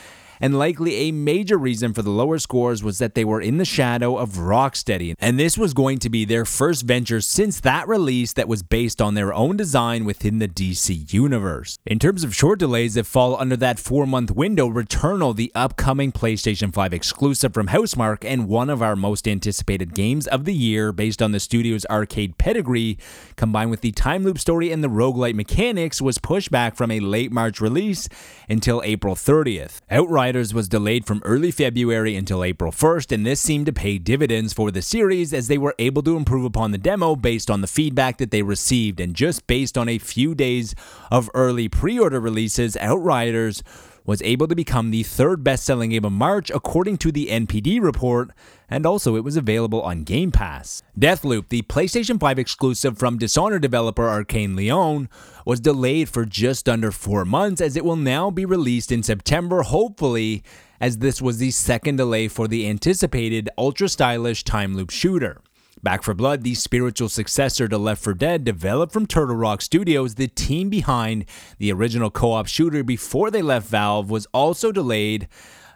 and 0.41 0.57
likely 0.57 0.95
a 0.95 1.11
major 1.11 1.57
reason 1.57 1.93
for 1.93 2.01
the 2.01 2.09
lower 2.09 2.39
scores 2.39 2.83
was 2.83 2.97
that 2.97 3.13
they 3.13 3.23
were 3.23 3.39
in 3.39 3.57
the 3.57 3.65
shadow 3.65 4.17
of 4.17 4.31
Rocksteady, 4.31 5.13
and 5.19 5.39
this 5.39 5.57
was 5.57 5.73
going 5.73 5.99
to 5.99 6.09
be 6.09 6.25
their 6.25 6.45
first 6.45 6.83
venture 6.83 7.21
since 7.21 7.59
that 7.59 7.87
release 7.87 8.33
that 8.33 8.47
was 8.47 8.63
based 8.63 9.01
on 9.01 9.13
their 9.13 9.33
own 9.33 9.55
design 9.55 10.03
within 10.03 10.39
the 10.39 10.47
DC 10.47 11.13
universe. 11.13 11.77
In 11.85 11.99
terms 11.99 12.23
of 12.23 12.35
short 12.35 12.59
delays 12.59 12.95
that 12.95 13.05
fall 13.05 13.39
under 13.39 13.55
that 13.57 13.79
four 13.79 14.07
month 14.07 14.31
window, 14.31 14.67
Returnal, 14.67 15.35
the 15.35 15.51
upcoming 15.53 16.11
PlayStation 16.11 16.73
5 16.73 16.93
exclusive 16.93 17.53
from 17.53 17.67
Housemarque 17.67 18.25
and 18.25 18.47
one 18.47 18.69
of 18.69 18.81
our 18.81 18.95
most 18.95 19.27
anticipated 19.27 19.93
games 19.93 20.25
of 20.27 20.45
the 20.45 20.53
year 20.53 20.91
based 20.91 21.21
on 21.21 21.31
the 21.31 21.39
studio's 21.39 21.85
arcade 21.85 22.37
pedigree, 22.39 22.97
combined 23.35 23.69
with 23.69 23.81
the 23.81 23.91
time 23.91 24.23
loop 24.23 24.39
story 24.39 24.71
and 24.71 24.83
the 24.83 24.87
roguelite 24.87 25.35
mechanics, 25.35 26.01
was 26.01 26.17
pushed 26.17 26.49
back 26.49 26.75
from 26.75 26.89
a 26.89 26.99
late 26.99 27.31
March 27.31 27.61
release 27.61 28.09
until 28.49 28.81
April 28.83 29.15
30th. 29.15 29.81
Outright 29.89 30.30
Was 30.31 30.69
delayed 30.69 31.05
from 31.05 31.21
early 31.25 31.51
February 31.51 32.15
until 32.15 32.41
April 32.41 32.71
1st, 32.71 33.11
and 33.11 33.25
this 33.25 33.41
seemed 33.41 33.65
to 33.65 33.73
pay 33.73 33.97
dividends 33.97 34.53
for 34.53 34.71
the 34.71 34.81
series 34.81 35.33
as 35.33 35.49
they 35.49 35.57
were 35.57 35.75
able 35.77 36.01
to 36.03 36.15
improve 36.15 36.45
upon 36.45 36.71
the 36.71 36.77
demo 36.77 37.17
based 37.17 37.51
on 37.51 37.59
the 37.59 37.67
feedback 37.67 38.17
that 38.17 38.31
they 38.31 38.41
received. 38.41 39.01
And 39.01 39.13
just 39.13 39.45
based 39.45 39.77
on 39.77 39.89
a 39.89 39.97
few 39.97 40.33
days 40.33 40.73
of 41.11 41.29
early 41.33 41.67
pre 41.67 41.99
order 41.99 42.21
releases, 42.21 42.77
Outriders 42.77 43.61
was 44.05 44.21
able 44.21 44.47
to 44.47 44.55
become 44.55 44.91
the 44.91 45.03
third 45.03 45.43
best 45.43 45.63
selling 45.63 45.91
game 45.91 46.05
of 46.05 46.11
March 46.11 46.49
according 46.49 46.97
to 46.97 47.11
the 47.11 47.27
NPD 47.27 47.81
report, 47.81 48.31
and 48.69 48.85
also 48.85 49.15
it 49.15 49.23
was 49.23 49.37
available 49.37 49.81
on 49.81 50.03
Game 50.03 50.31
Pass. 50.31 50.81
Deathloop, 50.99 51.49
the 51.49 51.61
PlayStation 51.63 52.19
5 52.19 52.39
exclusive 52.39 52.97
from 52.97 53.17
Dishonored 53.17 53.61
developer 53.61 54.03
Arkane 54.03 54.55
Lyon, 54.55 55.09
was 55.45 55.59
delayed 55.59 56.09
for 56.09 56.25
just 56.25 56.67
under 56.67 56.91
four 56.91 57.25
months 57.25 57.61
as 57.61 57.75
it 57.75 57.85
will 57.85 57.95
now 57.95 58.31
be 58.31 58.45
released 58.45 58.91
in 58.91 59.03
September, 59.03 59.61
hopefully, 59.63 60.43
as 60.79 60.97
this 60.97 61.21
was 61.21 61.37
the 61.37 61.51
second 61.51 61.97
delay 61.97 62.27
for 62.27 62.47
the 62.47 62.67
anticipated 62.67 63.49
ultra 63.57 63.87
stylish 63.87 64.43
time 64.43 64.75
loop 64.75 64.89
shooter. 64.89 65.41
Back 65.83 66.03
4 66.03 66.13
Blood, 66.13 66.43
the 66.43 66.53
spiritual 66.53 67.09
successor 67.09 67.67
to 67.67 67.75
Left 67.75 68.03
4 68.03 68.13
Dead, 68.13 68.43
developed 68.43 68.93
from 68.93 69.07
Turtle 69.07 69.35
Rock 69.35 69.63
Studios, 69.63 70.13
the 70.13 70.27
team 70.27 70.69
behind 70.69 71.25
the 71.57 71.71
original 71.71 72.11
co 72.11 72.33
op 72.33 72.45
shooter 72.45 72.83
before 72.83 73.31
they 73.31 73.41
left 73.41 73.67
Valve, 73.67 74.11
was 74.11 74.27
also 74.31 74.71
delayed 74.71 75.27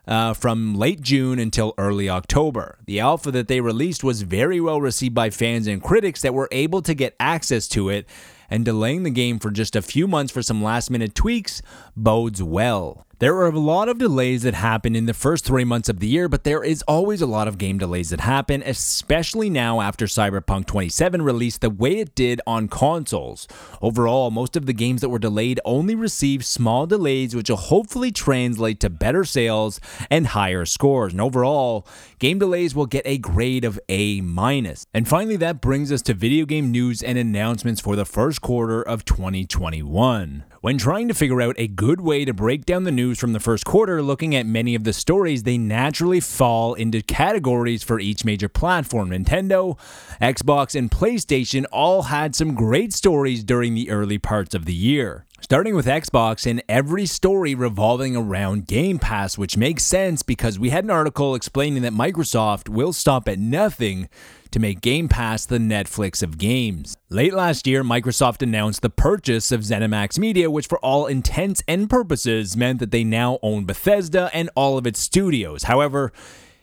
uh, 0.07 0.35
from 0.35 0.75
late 0.75 1.01
June 1.01 1.39
until 1.39 1.73
early 1.79 2.07
October. 2.07 2.77
The 2.85 2.99
alpha 2.99 3.31
that 3.31 3.47
they 3.47 3.61
released 3.61 4.03
was 4.03 4.21
very 4.21 4.61
well 4.61 4.79
received 4.79 5.15
by 5.15 5.31
fans 5.31 5.65
and 5.65 5.81
critics 5.81 6.21
that 6.21 6.35
were 6.35 6.49
able 6.51 6.83
to 6.83 6.93
get 6.93 7.15
access 7.19 7.67
to 7.69 7.89
it, 7.89 8.07
and 8.47 8.63
delaying 8.63 9.01
the 9.01 9.09
game 9.09 9.39
for 9.39 9.49
just 9.49 9.75
a 9.75 9.81
few 9.81 10.07
months 10.07 10.31
for 10.31 10.43
some 10.43 10.61
last 10.61 10.91
minute 10.91 11.15
tweaks 11.15 11.63
bodes 11.97 12.43
well. 12.43 13.07
There 13.19 13.37
are 13.37 13.47
a 13.47 13.57
lot 13.57 13.87
of 13.87 13.97
delays 13.97 14.43
that 14.43 14.55
happen 14.55 14.93
in 14.93 15.05
the 15.05 15.13
first 15.13 15.45
three 15.45 15.63
months 15.63 15.87
of 15.87 16.01
the 16.01 16.07
year, 16.07 16.27
but 16.27 16.43
there 16.43 16.61
is 16.61 16.81
always 16.81 17.21
a 17.21 17.25
lot 17.25 17.47
of 17.47 17.57
game 17.57 17.77
delays 17.77 18.09
that 18.09 18.19
happen, 18.19 18.61
especially 18.65 19.49
now 19.49 19.79
after 19.79 20.05
Cyberpunk 20.05 20.65
27 20.65 21.21
released 21.21 21.61
the 21.61 21.69
way 21.69 21.99
it 21.99 22.13
did 22.13 22.41
on 22.45 22.67
consoles. 22.67 23.47
Overall, 23.81 24.31
most 24.31 24.57
of 24.57 24.65
the 24.65 24.73
games 24.73 24.99
that 24.99 25.07
were 25.07 25.17
delayed 25.17 25.61
only 25.63 25.95
received 25.95 26.43
small 26.43 26.85
delays, 26.85 27.33
which 27.33 27.49
will 27.49 27.55
hopefully 27.55 28.11
translate 28.11 28.81
to 28.81 28.89
better 28.89 29.23
sales 29.23 29.79
and 30.09 30.27
higher 30.27 30.65
scores. 30.65 31.13
And 31.13 31.21
overall, 31.21 31.87
game 32.19 32.37
delays 32.37 32.75
will 32.75 32.85
get 32.85 33.03
a 33.05 33.17
grade 33.17 33.63
of 33.63 33.79
A 33.87 34.19
minus. 34.19 34.87
And 34.93 35.07
finally, 35.07 35.37
that 35.37 35.61
brings 35.61 35.89
us 35.89 36.01
to 36.01 36.13
video 36.13 36.45
game 36.45 36.69
news 36.69 37.01
and 37.01 37.17
announcements 37.17 37.79
for 37.79 37.95
the 37.95 38.03
first 38.03 38.41
quarter 38.41 38.81
of 38.81 39.05
2021. 39.05 40.43
When 40.65 40.79
trying 40.79 41.09
to 41.09 41.13
figure 41.13 41.43
out 41.43 41.53
a 41.59 41.67
good 41.67 42.01
way 42.01 42.25
to 42.25 42.33
break 42.33 42.65
down 42.65 42.85
the 42.85 42.91
news 42.91 43.19
from 43.19 43.33
the 43.33 43.39
first 43.39 43.65
quarter, 43.65 44.01
looking 44.01 44.35
at 44.35 44.47
many 44.47 44.73
of 44.73 44.83
the 44.83 44.93
stories, 44.93 45.43
they 45.43 45.59
naturally 45.59 46.19
fall 46.19 46.73
into 46.73 47.03
categories 47.03 47.83
for 47.83 47.99
each 47.99 48.25
major 48.25 48.49
platform. 48.49 49.11
Nintendo, 49.11 49.77
Xbox, 50.19 50.73
and 50.73 50.89
PlayStation 50.89 51.65
all 51.71 52.01
had 52.01 52.33
some 52.33 52.55
great 52.55 52.93
stories 52.93 53.43
during 53.43 53.75
the 53.75 53.91
early 53.91 54.17
parts 54.17 54.55
of 54.55 54.65
the 54.65 54.73
year. 54.73 55.27
Starting 55.39 55.75
with 55.75 55.85
Xbox 55.85 56.49
and 56.49 56.63
every 56.67 57.05
story 57.05 57.53
revolving 57.53 58.15
around 58.15 58.65
Game 58.65 58.97
Pass, 58.97 59.37
which 59.37 59.57
makes 59.57 59.83
sense 59.83 60.23
because 60.23 60.57
we 60.57 60.71
had 60.71 60.83
an 60.83 60.89
article 60.89 61.35
explaining 61.35 61.83
that 61.83 61.93
Microsoft 61.93 62.69
will 62.69 62.91
stop 62.91 63.29
at 63.29 63.37
nothing 63.37 64.09
to 64.55 64.59
make 64.61 64.79
Game 64.79 65.09
Pass 65.09 65.45
the 65.45 65.57
Netflix 65.57 66.23
of 66.23 66.37
games. 66.37 66.95
Late 67.09 67.33
last 67.33 67.67
year, 67.67 67.83
Microsoft 67.83 68.41
announced 68.41 68.81
the 68.81 68.89
purchase 68.89 69.51
of 69.51 69.59
ZeniMax 69.59 70.17
Media, 70.17 70.49
which 70.49 70.67
for 70.67 70.79
all 70.79 71.07
intents 71.07 71.61
and 71.67 71.89
purposes 71.89 72.55
meant 72.55 72.79
that 72.79 72.91
they 72.91 73.03
now 73.03 73.37
own 73.41 73.65
Bethesda 73.65 74.29
and 74.33 74.49
all 74.55 74.77
of 74.77 74.87
its 74.87 75.01
studios. 75.01 75.63
However, 75.63 76.13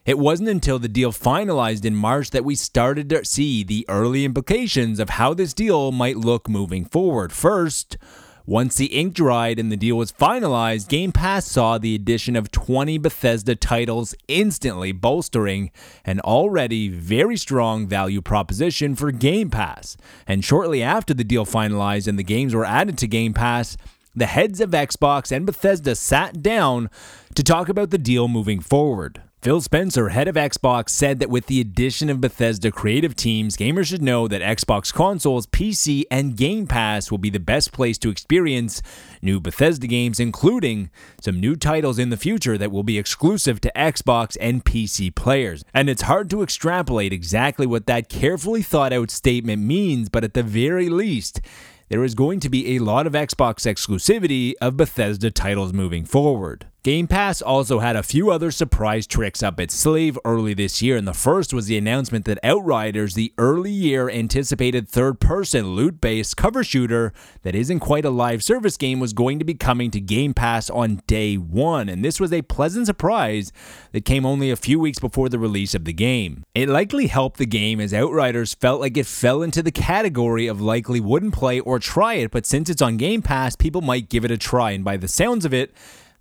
it 0.07 0.19
wasn't 0.19 0.49
until 0.49 0.79
the 0.79 0.89
deal 0.89 1.13
finalized 1.13 1.85
in 1.85 1.95
March 1.95 2.31
that 2.31 2.47
we 2.47 2.55
started 2.55 3.11
to 3.11 3.27
see 3.27 3.63
the 3.63 3.85
early 3.91 4.25
implications 4.25 4.99
of 4.99 5.11
how 5.11 5.35
this 5.35 5.53
deal 5.53 5.93
might 5.93 6.17
look 6.17 6.49
moving 6.49 6.87
forward. 6.87 7.31
First, 7.31 7.99
once 8.47 8.75
the 8.75 8.87
ink 8.87 9.15
dried 9.15 9.59
and 9.59 9.71
the 9.71 9.77
deal 9.77 9.97
was 9.97 10.13
finalized, 10.13 10.89
Game 10.89 11.13
Pass 11.13 11.47
saw 11.47 11.79
the 11.79 11.95
addition 11.95 12.35
of 12.35 12.51
20 12.51 12.99
Bethesda 12.99 13.55
titles 13.55 14.15
instantly 14.27 14.93
bolstering 14.93 15.71
an 16.05 16.21
already 16.21 16.89
very 16.89 17.37
strong 17.37 17.87
value 17.87 18.21
proposition 18.21 18.97
for 18.97 19.13
Game 19.13 19.51
Pass. 19.51 19.97
And 20.27 20.45
shortly 20.45 20.83
after 20.83 21.15
the 21.15 21.25
deal 21.25 21.47
finalized 21.47 22.09
and 22.09 22.19
the 22.19 22.25
games 22.25 22.55
were 22.55 22.65
added 22.65 22.99
to 22.99 23.07
Game 23.07 23.33
Pass, 23.33 23.77
the 24.15 24.27
heads 24.27 24.61
of 24.61 24.71
Xbox 24.71 25.31
and 25.31 25.47
Bethesda 25.47 25.95
sat 25.95 26.43
down 26.43 26.91
to 27.35 27.43
talk 27.43 27.69
about 27.69 27.91
the 27.91 27.99
deal 27.99 28.29
moving 28.29 28.61
forward. 28.61 29.23
Phil 29.43 29.61
Spencer, 29.61 30.11
head 30.11 30.29
of 30.29 30.37
Xbox, 30.37 30.91
said 30.91 31.19
that 31.19 31.29
with 31.29 31.47
the 31.47 31.61
addition 31.61 32.09
of 32.09 32.21
Bethesda 32.21 32.71
creative 32.71 33.17
teams, 33.17 33.57
gamers 33.57 33.87
should 33.87 34.01
know 34.01 34.29
that 34.29 34.41
Xbox 34.41 34.95
consoles, 34.95 35.49
PC, 35.49 36.05
and 36.13 36.37
Game 36.37 36.69
Pass 36.69 37.11
will 37.11 37.19
be 37.19 37.29
the 37.29 37.41
best 37.41 37.73
place 37.73 37.99
to 37.99 38.09
experience 38.09 38.83
new 39.21 39.41
Bethesda 39.41 39.89
games, 39.89 40.21
including 40.21 40.91
some 41.21 41.41
new 41.41 41.57
titles 41.57 41.99
in 41.99 42.11
the 42.11 42.17
future 42.17 42.57
that 42.57 42.71
will 42.71 42.85
be 42.85 43.01
exclusive 43.01 43.61
to 43.63 43.73
Xbox 43.75 44.37
and 44.41 44.65
PC 44.65 45.13
players. 45.13 45.65
And 45.75 45.91
it's 45.91 46.03
hard 46.03 46.31
to 46.31 46.45
extrapolate 46.45 47.13
exactly 47.13 47.67
what 47.67 47.87
that 47.87 48.09
carefully 48.09 48.63
thought 48.63 48.93
out 48.93 49.11
statement 49.11 49.61
means, 49.61 50.09
but 50.09 50.23
at 50.23 50.35
the 50.35 50.45
very 50.45 50.89
least, 50.89 51.41
there 51.89 52.05
is 52.05 52.15
going 52.15 52.39
to 52.39 52.49
be 52.49 52.77
a 52.77 52.79
lot 52.79 53.09
of 53.09 53.15
Xbox 53.15 53.67
exclusivity 53.67 54.55
of 54.61 54.77
Bethesda 54.77 55.33
titles 55.33 55.73
moving 55.73 56.05
forward. 56.05 56.67
Game 56.85 57.07
Pass 57.07 57.41
also 57.41 57.79
had 57.79 57.95
a 57.95 58.03
few 58.03 58.33
other 58.33 58.51
surprise 58.51 59.07
tricks 59.07 59.41
up 59.41 59.61
its 59.61 59.73
sleeve 59.73 60.19
early 60.25 60.53
this 60.53 60.83
year, 60.83 60.97
and 60.97 61.07
the 61.07 61.15
first 61.15 61.55
was 61.55 61.67
the 61.67 61.79
announcement 61.79 62.25
that 62.25 62.41
Outriders, 62.43 63.15
the 63.15 63.33
early 63.39 63.71
year 63.71 64.11
anticipated 64.11 64.89
third 64.89 65.21
person 65.21 65.77
loot 65.77 66.01
based 66.01 66.37
cover 66.37 66.65
shooter 66.65 67.13
that 67.43 67.55
isn't 67.55 67.79
quite 67.79 68.05
a 68.05 68.11
live 68.11 68.43
service 68.43 68.77
game, 68.77 68.99
was 68.99 69.13
going 69.13 69.39
to 69.39 69.45
be 69.45 69.55
coming 69.55 69.93
to 69.93 70.01
Game 70.01 70.35
Pass 70.35 70.69
on 70.71 71.01
day 71.07 71.37
one. 71.37 71.89
And 71.89 72.05
this 72.05 72.19
was 72.19 72.33
a 72.33 72.43
pleasant 72.43 72.87
surprise 72.87 73.53
that 73.93 74.05
came 74.05 74.27
only 74.27 74.51
a 74.51 74.57
few 74.57 74.81
weeks 74.81 74.99
before 74.99 75.29
the 75.29 75.39
release 75.39 75.77
of 75.77 75.85
the 75.85 75.93
game. 75.93 76.43
It 76.53 76.69
likely 76.69 77.07
helped 77.07 77.37
the 77.37 77.47
game 77.47 77.79
as 77.79 77.95
Outriders 77.95 78.55
felt 78.55 78.81
like 78.81 78.97
it 78.97 79.07
fell 79.07 79.41
into 79.41 79.63
the 79.63 79.71
category 79.71 80.49
of 80.49 80.61
likely 80.61 80.99
wouldn't 80.99 81.35
play 81.35 81.61
or 81.61 81.79
try 81.79 82.15
it, 82.15 82.33
but 82.33 82.45
since 82.45 82.69
it's 82.69 82.83
on 82.83 82.97
Game 82.97 83.23
Pass, 83.23 83.55
people 83.55 83.83
might 83.83 84.09
give 84.09 84.25
it 84.25 84.33
a 84.33 84.37
try, 84.37 84.73
and 84.73 84.85
by 84.85 84.97
the 84.97 85.07
sounds 85.07 85.45
of 85.45 85.55
it, 85.55 85.73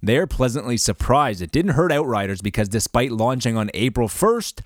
they're 0.01 0.27
pleasantly 0.27 0.77
surprised. 0.77 1.41
It 1.41 1.51
didn't 1.51 1.71
hurt 1.71 1.91
Outriders 1.91 2.41
because 2.41 2.69
despite 2.69 3.11
launching 3.11 3.57
on 3.57 3.69
April 3.73 4.07
1st, 4.07 4.61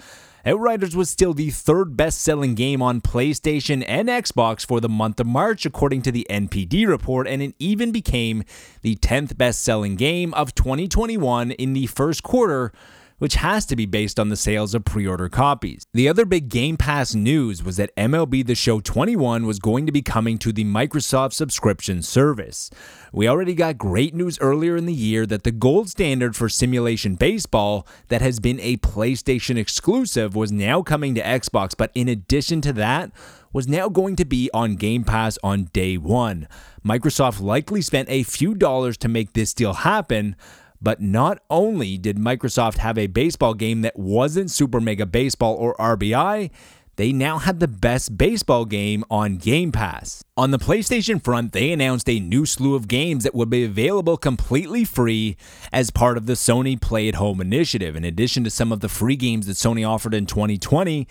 Outriders 0.46 0.96
was 0.96 1.10
still 1.10 1.34
the 1.34 1.50
third 1.50 1.98
best 1.98 2.22
selling 2.22 2.54
game 2.54 2.80
on 2.82 3.02
PlayStation 3.02 3.84
and 3.88 4.08
Xbox 4.08 4.64
for 4.64 4.80
the 4.80 4.88
month 4.88 5.20
of 5.20 5.26
March, 5.26 5.66
according 5.66 6.04
to 6.04 6.12
the 6.12 6.28
NPD 6.30 6.88
report, 6.88 7.28
and 7.28 7.42
it 7.42 7.56
even 7.58 7.92
became 7.92 8.44
the 8.84 8.96
10th 8.98 9.38
best 9.38 9.64
selling 9.64 9.96
game 9.96 10.36
of 10.36 10.54
2021 10.54 11.50
in 11.52 11.74
the 11.74 11.88
first 11.88 12.22
quarter 12.22 12.72
which 13.18 13.36
has 13.36 13.66
to 13.68 13.76
be 13.76 13.86
based 13.86 14.20
on 14.20 14.30
the 14.30 14.36
sales 14.36 14.76
of 14.76 14.86
pre 14.86 15.08
order 15.08 15.30
copies. 15.30 15.86
The 15.94 16.10
other 16.10 16.26
big 16.26 16.50
Game 16.50 16.78
Pass 16.78 17.16
news 17.16 17.64
was 17.64 17.78
that 17.78 17.96
MLB 17.96 18.46
The 18.46 18.56
Show 18.56 18.80
21 18.80 19.46
was 19.46 19.60
going 19.60 19.86
to 19.86 19.92
be 19.92 20.02
coming 20.02 20.38
to 20.40 20.52
the 20.52 20.66
Microsoft 20.66 21.34
subscription 21.34 22.02
service. 22.02 22.70
We 23.14 23.28
already 23.28 23.54
got 23.54 23.78
great 23.78 24.14
news 24.14 24.40
earlier 24.40 24.76
in 24.76 24.86
the 24.86 24.94
year 24.94 25.26
that 25.28 25.44
the 25.44 25.52
gold 25.52 25.90
standard 25.90 26.36
for 26.36 26.50
simulation 26.50 27.16
baseball 27.16 27.88
that 28.10 28.22
has 28.22 28.40
been 28.40 28.60
a 28.60 28.78
PlayStation 28.78 29.58
exclusive 29.58 30.36
was 30.36 30.52
now 30.52 30.82
coming 30.82 31.16
to 31.16 31.22
Xbox, 31.22 31.74
but 31.78 31.92
in 31.96 32.10
addition 32.10 32.62
to 32.62 32.74
that, 32.74 33.12
was 33.56 33.70
now 33.70 33.88
going 33.88 34.18
to 34.18 34.26
be 34.26 34.50
on 34.54 34.76
Game 34.76 35.06
Pass 35.06 35.38
on 35.42 35.70
day 35.72 35.98
one. 35.98 36.46
Microsoft 36.86 37.40
likely 37.40 37.82
spent 37.82 38.10
a 38.10 38.24
few 38.24 38.54
dollars 38.54 38.98
to 38.98 39.08
make 39.08 39.32
this 39.32 39.54
deal 39.54 39.74
happen. 39.74 40.36
But 40.82 41.02
not 41.02 41.40
only 41.50 41.98
did 41.98 42.18
Microsoft 42.18 42.78
have 42.78 42.98
a 42.98 43.08
baseball 43.08 43.54
game 43.54 43.82
that 43.82 43.98
wasn't 43.98 44.52
Super 44.52 44.80
Mega 44.80 45.06
Baseball 45.06 45.56
or 45.56 45.76
RBI, 45.76 46.52
they 46.98 47.12
now 47.12 47.40
had 47.40 47.60
the 47.60 47.68
best 47.68 48.18
baseball 48.18 48.64
game 48.64 49.04
on 49.10 49.38
Game 49.38 49.72
Pass. 49.72 50.24
On 50.38 50.52
the 50.52 50.60
PlayStation 50.60 51.22
front, 51.22 51.52
they 51.52 51.72
announced 51.72 52.10
a 52.10 52.20
new 52.20 52.46
slew 52.46 52.76
of 52.76 52.88
games 52.88 53.24
that 53.26 53.36
would 53.36 53.50
be 53.50 53.66
available 53.66 54.16
completely 54.16 54.86
free 54.86 55.36
as 55.74 55.90
part 55.90 56.18
of 56.18 56.26
the 56.26 56.34
Sony 56.34 56.80
Play 56.80 57.10
at 57.10 57.16
Home 57.16 57.42
initiative. 57.42 57.96
In 57.96 58.06
addition 58.06 58.46
to 58.46 58.50
some 58.50 58.72
of 58.72 58.80
the 58.80 58.88
free 58.88 59.18
games 59.18 59.48
that 59.48 59.58
Sony 59.58 59.88
offered 59.88 60.14
in 60.14 60.26
2020, 60.26 61.06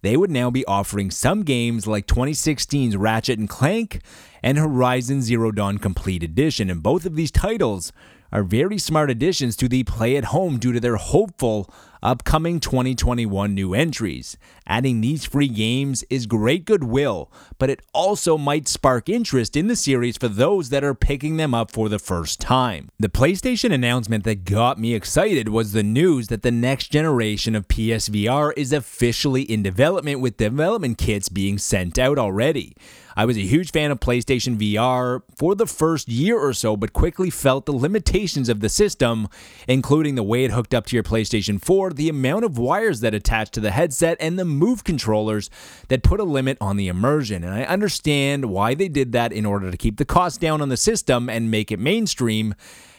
they 0.00 0.16
would 0.16 0.30
now 0.30 0.50
be 0.50 0.64
offering 0.66 1.10
some 1.10 1.42
games 1.42 1.86
like 1.86 2.06
2016's 2.06 2.96
Ratchet 2.96 3.38
and 3.38 3.48
Clank 3.48 4.00
and 4.42 4.56
Horizon 4.56 5.20
Zero 5.20 5.52
Dawn 5.52 5.78
Complete 5.78 6.22
Edition. 6.22 6.70
And 6.70 6.82
both 6.82 7.04
of 7.04 7.14
these 7.14 7.30
titles 7.30 7.92
are 8.36 8.42
very 8.42 8.76
smart 8.76 9.10
additions 9.10 9.56
to 9.56 9.66
the 9.66 9.82
play 9.84 10.14
at 10.14 10.24
home 10.24 10.58
due 10.58 10.70
to 10.70 10.78
their 10.78 10.96
hopeful 10.96 11.72
upcoming 12.02 12.60
2021 12.60 13.54
new 13.54 13.74
entries. 13.74 14.36
Adding 14.66 15.00
these 15.00 15.24
free 15.24 15.48
games 15.48 16.04
is 16.10 16.26
great 16.26 16.64
goodwill, 16.64 17.30
but 17.58 17.70
it 17.70 17.80
also 17.92 18.36
might 18.36 18.68
spark 18.68 19.08
interest 19.08 19.56
in 19.56 19.68
the 19.68 19.76
series 19.76 20.16
for 20.16 20.28
those 20.28 20.70
that 20.70 20.84
are 20.84 20.94
picking 20.94 21.36
them 21.36 21.54
up 21.54 21.70
for 21.70 21.88
the 21.88 21.98
first 21.98 22.40
time. 22.40 22.88
The 22.98 23.08
PlayStation 23.08 23.72
announcement 23.72 24.24
that 24.24 24.44
got 24.44 24.78
me 24.78 24.94
excited 24.94 25.48
was 25.48 25.72
the 25.72 25.82
news 25.82 26.28
that 26.28 26.42
the 26.42 26.50
next 26.50 26.88
generation 26.88 27.54
of 27.54 27.68
PSVR 27.68 28.52
is 28.56 28.72
officially 28.72 29.42
in 29.42 29.62
development 29.62 30.20
with 30.20 30.36
development 30.36 30.98
kits 30.98 31.28
being 31.28 31.58
sent 31.58 31.98
out 31.98 32.18
already. 32.18 32.74
I 33.18 33.24
was 33.24 33.38
a 33.38 33.40
huge 33.40 33.72
fan 33.72 33.90
of 33.90 33.98
PlayStation 33.98 34.58
VR 34.58 35.22
for 35.38 35.54
the 35.54 35.64
first 35.64 36.06
year 36.06 36.38
or 36.38 36.52
so, 36.52 36.76
but 36.76 36.92
quickly 36.92 37.30
felt 37.30 37.64
the 37.64 37.72
limitations 37.72 38.50
of 38.50 38.60
the 38.60 38.68
system, 38.68 39.28
including 39.66 40.16
the 40.16 40.22
way 40.22 40.44
it 40.44 40.50
hooked 40.50 40.74
up 40.74 40.84
to 40.86 40.96
your 40.96 41.02
PlayStation 41.02 41.58
4, 41.64 41.85
the 41.94 42.08
amount 42.08 42.44
of 42.44 42.58
wires 42.58 43.00
that 43.00 43.14
attach 43.14 43.50
to 43.52 43.60
the 43.60 43.70
headset, 43.70 44.16
and 44.20 44.38
the 44.38 44.44
move 44.44 44.84
controllers 44.84 45.50
that 45.88 46.02
put 46.02 46.20
a 46.20 46.24
limit 46.24 46.58
on 46.60 46.76
the 46.76 46.88
immersion. 46.88 47.44
And 47.44 47.54
I 47.54 47.62
understand 47.62 48.46
why 48.46 48.74
they 48.74 48.88
did 48.88 49.12
that 49.12 49.32
in 49.32 49.46
order 49.46 49.70
to 49.70 49.76
keep 49.76 49.96
the 49.96 50.04
cost 50.04 50.40
down 50.40 50.60
on 50.60 50.68
the 50.68 50.76
system 50.76 51.28
and 51.28 51.50
make 51.50 51.70
it 51.70 51.78
mainstream 51.78 52.54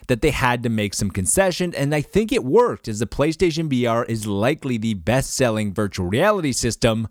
that 0.07 0.21
they 0.21 0.31
had 0.31 0.63
to 0.63 0.69
make 0.69 0.93
some 0.93 1.11
concession, 1.11 1.75
and 1.75 1.93
I 1.93 2.01
think 2.01 2.31
it 2.31 2.43
worked, 2.43 2.87
as 2.87 2.99
the 2.99 3.05
PlayStation 3.05 3.69
VR 3.69 4.07
is 4.07 4.25
likely 4.25 4.77
the 4.77 4.93
best 4.93 5.33
selling 5.33 5.73
virtual 5.73 6.07
reality 6.07 6.53
system 6.53 7.07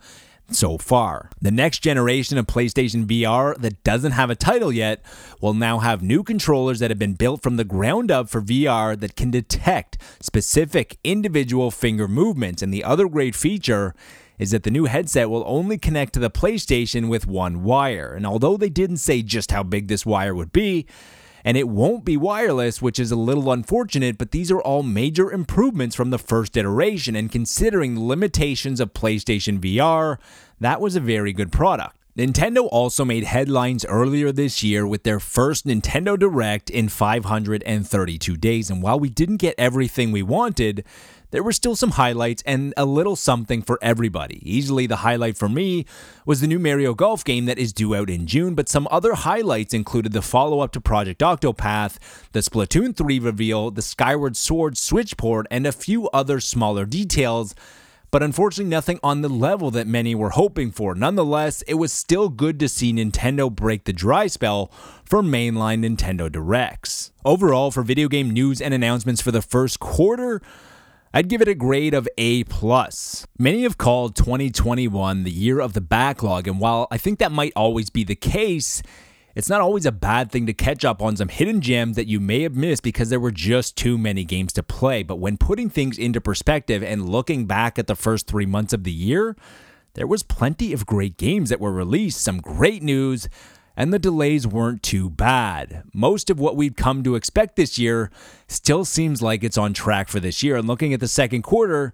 so 0.50 0.79
far. 0.79 1.31
The 1.41 1.50
next 1.50 1.81
generation 1.81 2.38
of 2.38 2.47
PlayStation 2.47 3.07
VR 3.07 3.57
that 3.59 3.83
doesn't 3.85 4.12
have 4.12 4.31
a 4.31 4.35
title 4.35 4.73
yet 4.73 5.03
will 5.41 5.55
now 5.55 5.79
have 5.79 6.03
new 6.03 6.23
controllers 6.23 6.79
that 6.79 6.91
have 6.91 6.99
been 6.99 7.15
built 7.15 7.43
from 7.43 7.57
the 7.57 7.65
ground 7.65 8.11
up 8.11 8.29
for 8.29 8.41
VR 8.41 8.99
that 8.99 9.17
can 9.17 9.31
detect 9.31 9.99
specific 10.21 10.99
individual 11.05 11.71
finger 11.71 12.09
movements. 12.09 12.62
And 12.62 12.73
the 12.73 12.85
other 12.85 13.09
great 13.09 13.35
feature 13.35 13.95
is 14.38 14.50
that 14.50 14.62
the 14.62 14.71
new 14.71 14.85
headset 14.85 15.31
will 15.31 15.45
only 15.47 15.79
connect 15.79 16.12
to 16.15 16.21
the 16.21 16.31
PlayStation 16.31 17.09
with 17.09 17.26
one 17.26 17.62
wire. 17.62 18.12
And 18.15 18.26
although 18.26 18.57
they 18.57 18.69
didn't 18.69 18.99
say 18.99 19.23
just 19.23 19.50
how 19.50 19.62
big 19.62 19.88
this 19.88 20.05
wire 20.05 20.35
would 20.35 20.53
be, 20.53 20.87
and 21.47 21.57
it 21.57 21.69
won't 21.69 22.05
be 22.05 22.17
wireless, 22.17 22.83
which 22.83 22.99
is 22.99 23.12
a 23.12 23.17
little 23.17 23.53
unfortunate, 23.53 24.19
but 24.19 24.33
these 24.33 24.50
are 24.50 24.61
all 24.61 24.83
major 24.83 25.31
improvements 25.31 25.95
from 25.95 26.11
the 26.11 26.19
first 26.19 26.57
iteration, 26.57 27.15
and 27.15 27.31
considering 27.31 27.95
the 27.95 28.00
limitations 28.00 28.81
of 28.81 28.93
PlayStation 28.93 29.61
VR, 29.61 30.19
that 30.59 30.81
was 30.81 30.97
a 30.97 31.00
very 31.00 31.33
good 31.33 31.53
product. 31.53 31.97
Nintendo 32.19 32.67
also 32.73 33.05
made 33.05 33.23
headlines 33.23 33.85
earlier 33.85 34.33
this 34.33 34.65
year 34.65 34.87
with 34.88 35.05
their 35.05 35.21
first 35.21 35.67
Nintendo 35.67 36.19
Direct 36.19 36.69
in 36.69 36.88
532 36.88 38.37
days, 38.37 38.69
and 38.69 38.83
while 38.83 38.99
we 38.99 39.09
didn't 39.09 39.37
get 39.37 39.55
everything 39.57 40.11
we 40.11 40.25
wanted, 40.25 40.83
there 41.30 41.42
were 41.42 41.52
still 41.52 41.76
some 41.76 41.92
highlights 41.92 42.42
and 42.47 42.73
a 42.76 42.85
little 42.85 43.16
something 43.16 43.62
for 43.62 43.78
everybody. 43.83 44.40
Easily 44.42 44.87
the 44.87 44.97
highlight 44.97 45.37
for 45.37 45.49
me 45.49 45.87
was 46.25 46.40
the 46.40 46.47
new 46.47 46.59
Mario 46.59 46.95
Golf 46.95 47.25
game 47.25 47.47
that 47.47 47.59
is 47.59 47.73
due 47.73 47.95
out 47.95 48.11
in 48.11 48.26
June, 48.26 48.54
but 48.54 48.68
some 48.68 48.88
other 48.90 49.14
highlights 49.14 49.75
included 49.75 50.12
the 50.12 50.23
follow 50.23 50.61
up 50.61 50.72
to 50.72 50.81
Project 50.81 51.20
Octopath, 51.20 51.98
the 52.33 52.40
Splatoon 52.40 52.96
3 52.96 53.18
reveal, 53.18 53.70
the 53.70 53.83
Skyward 53.83 54.37
Sword 54.37 54.77
Switch 54.77 55.16
port, 55.16 55.46
and 55.51 55.66
a 55.66 55.72
few 55.72 56.09
other 56.11 56.40
smaller 56.40 56.85
details 56.87 57.55
but 58.11 58.22
unfortunately 58.22 58.70
nothing 58.70 58.98
on 59.03 59.20
the 59.20 59.29
level 59.29 59.70
that 59.70 59.87
many 59.87 60.14
were 60.14 60.31
hoping 60.31 60.70
for. 60.70 60.94
Nonetheless, 60.94 61.62
it 61.62 61.74
was 61.74 61.92
still 61.92 62.29
good 62.29 62.59
to 62.61 62.68
see 62.68 62.92
Nintendo 62.92 63.55
break 63.55 63.85
the 63.85 63.92
dry 63.92 64.27
spell 64.27 64.70
for 65.05 65.22
mainline 65.22 65.85
Nintendo 65.85 66.31
Directs. 66.31 67.12
Overall, 67.24 67.70
for 67.70 67.83
video 67.83 68.09
game 68.09 68.31
news 68.31 68.61
and 68.61 68.72
announcements 68.72 69.20
for 69.20 69.33
the 69.33 69.42
first 69.42 69.81
quarter, 69.81 70.40
I'd 71.16 71.31
give 71.31 71.40
it 71.40 71.48
a 71.48 71.55
grade 71.55 71.94
of 71.94 72.07
A+. 72.18 72.44
plus. 72.44 73.26
Many 73.38 73.62
have 73.62 73.79
called 73.79 74.16
2021 74.16 75.24
the 75.24 75.31
year 75.31 75.61
of 75.61 75.72
the 75.72 75.81
backlog, 75.81 76.46
and 76.46 76.61
while 76.61 76.87
I 76.90 76.98
think 76.98 77.20
that 77.20 77.33
might 77.33 77.55
always 77.57 77.88
be 77.88 78.05
the 78.05 78.14
case, 78.14 78.83
it's 79.35 79.48
not 79.48 79.62
always 79.62 79.87
a 79.87 79.92
bad 79.92 80.31
thing 80.31 80.44
to 80.44 80.52
catch 80.52 80.85
up 80.85 81.00
on 81.00 81.16
some 81.16 81.29
hidden 81.29 81.62
gems 81.62 81.96
that 81.96 82.07
you 82.07 82.20
may 82.20 82.42
have 82.42 82.55
missed 82.55 82.83
because 82.83 83.09
there 83.09 83.18
were 83.18 83.31
just 83.31 83.76
too 83.76 83.96
many 83.96 84.26
games 84.26 84.52
to 84.52 84.62
play. 84.62 85.02
But 85.02 85.16
when 85.16 85.38
putting 85.38 85.70
things 85.70 85.96
into 85.96 86.20
perspective 86.20 86.83
and 86.83 87.09
looking 87.09 87.46
back 87.46 87.79
at 87.79 87.87
the 87.87 87.96
first 87.96 88.26
three 88.26 88.44
months 88.44 88.74
of 88.74 88.85
the 88.85 88.92
year, 88.92 89.37
there 89.94 90.07
was 90.07 90.22
plenty 90.22 90.74
of 90.74 90.85
great 90.85 91.16
games 91.16 91.48
that 91.48 91.61
were 91.61 91.72
released, 91.72 92.20
some 92.20 92.42
great 92.42 92.83
news, 92.83 93.26
and 93.77 93.93
the 93.93 93.99
delays 93.99 94.47
weren't 94.47 94.83
too 94.83 95.11
bad. 95.11 95.85
Most 95.93 96.31
of 96.31 96.41
what 96.41 96.57
we'd 96.57 96.77
come 96.77 97.03
to 97.05 97.15
expect 97.15 97.57
this 97.57 97.79
year 97.79 98.11
still 98.49 98.85
seems 98.85 99.21
like 99.23 99.45
it's 99.45 99.59
on 99.59 99.75
track 99.75 100.09
for 100.09 100.19
this 100.19 100.43
year, 100.43 100.57
and 100.57 100.67
looking 100.67 100.95
at 100.95 101.01
the 101.01 101.09
second 101.09 101.43
quarter, 101.43 101.93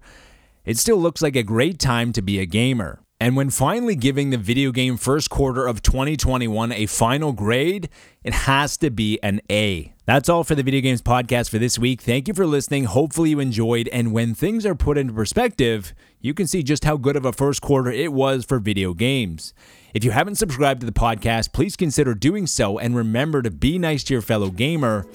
it 0.65 0.77
still 0.77 0.97
looks 0.97 1.21
like 1.21 1.35
a 1.35 1.43
great 1.43 1.79
time 1.79 2.13
to 2.13 2.21
be 2.21 2.39
a 2.39 2.45
gamer. 2.45 3.01
And 3.19 3.37
when 3.37 3.49
finally 3.49 3.95
giving 3.95 4.31
the 4.31 4.37
video 4.37 4.71
game 4.71 4.97
first 4.97 5.29
quarter 5.29 5.65
of 5.65 5.81
2021 5.81 6.71
a 6.71 6.85
final 6.87 7.31
grade, 7.31 7.89
it 8.23 8.33
has 8.33 8.75
to 8.77 8.89
be 8.89 9.17
an 9.23 9.39
A. 9.49 9.92
That's 10.05 10.27
all 10.27 10.43
for 10.43 10.53
the 10.53 10.63
Video 10.63 10.81
Games 10.81 11.01
Podcast 11.01 11.49
for 11.49 11.59
this 11.59 11.79
week. 11.79 12.01
Thank 12.01 12.27
you 12.27 12.33
for 12.33 12.45
listening. 12.45 12.83
Hopefully, 12.83 13.29
you 13.29 13.39
enjoyed. 13.39 13.87
And 13.87 14.11
when 14.11 14.35
things 14.35 14.65
are 14.65 14.75
put 14.75 14.97
into 14.97 15.13
perspective, 15.13 15.93
you 16.19 16.33
can 16.33 16.45
see 16.45 16.61
just 16.61 16.83
how 16.83 16.97
good 16.97 17.15
of 17.15 17.23
a 17.23 17.31
first 17.31 17.61
quarter 17.61 17.89
it 17.89 18.11
was 18.11 18.43
for 18.43 18.59
video 18.59 18.93
games. 18.93 19.53
If 19.93 20.03
you 20.03 20.11
haven't 20.11 20.35
subscribed 20.35 20.81
to 20.81 20.85
the 20.85 20.91
podcast, 20.91 21.53
please 21.53 21.77
consider 21.77 22.15
doing 22.15 22.47
so 22.47 22.77
and 22.77 22.97
remember 22.97 23.41
to 23.43 23.51
be 23.51 23.79
nice 23.79 24.03
to 24.05 24.13
your 24.13 24.21
fellow 24.21 24.49
gamer, 24.49 25.05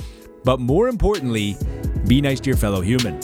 but 0.43 0.59
more 0.59 0.89
importantly, 0.89 1.59
be 2.07 2.23
nice 2.23 2.41
to 2.41 2.49
your 2.49 2.57
fellow 2.57 2.81
human. 2.81 3.21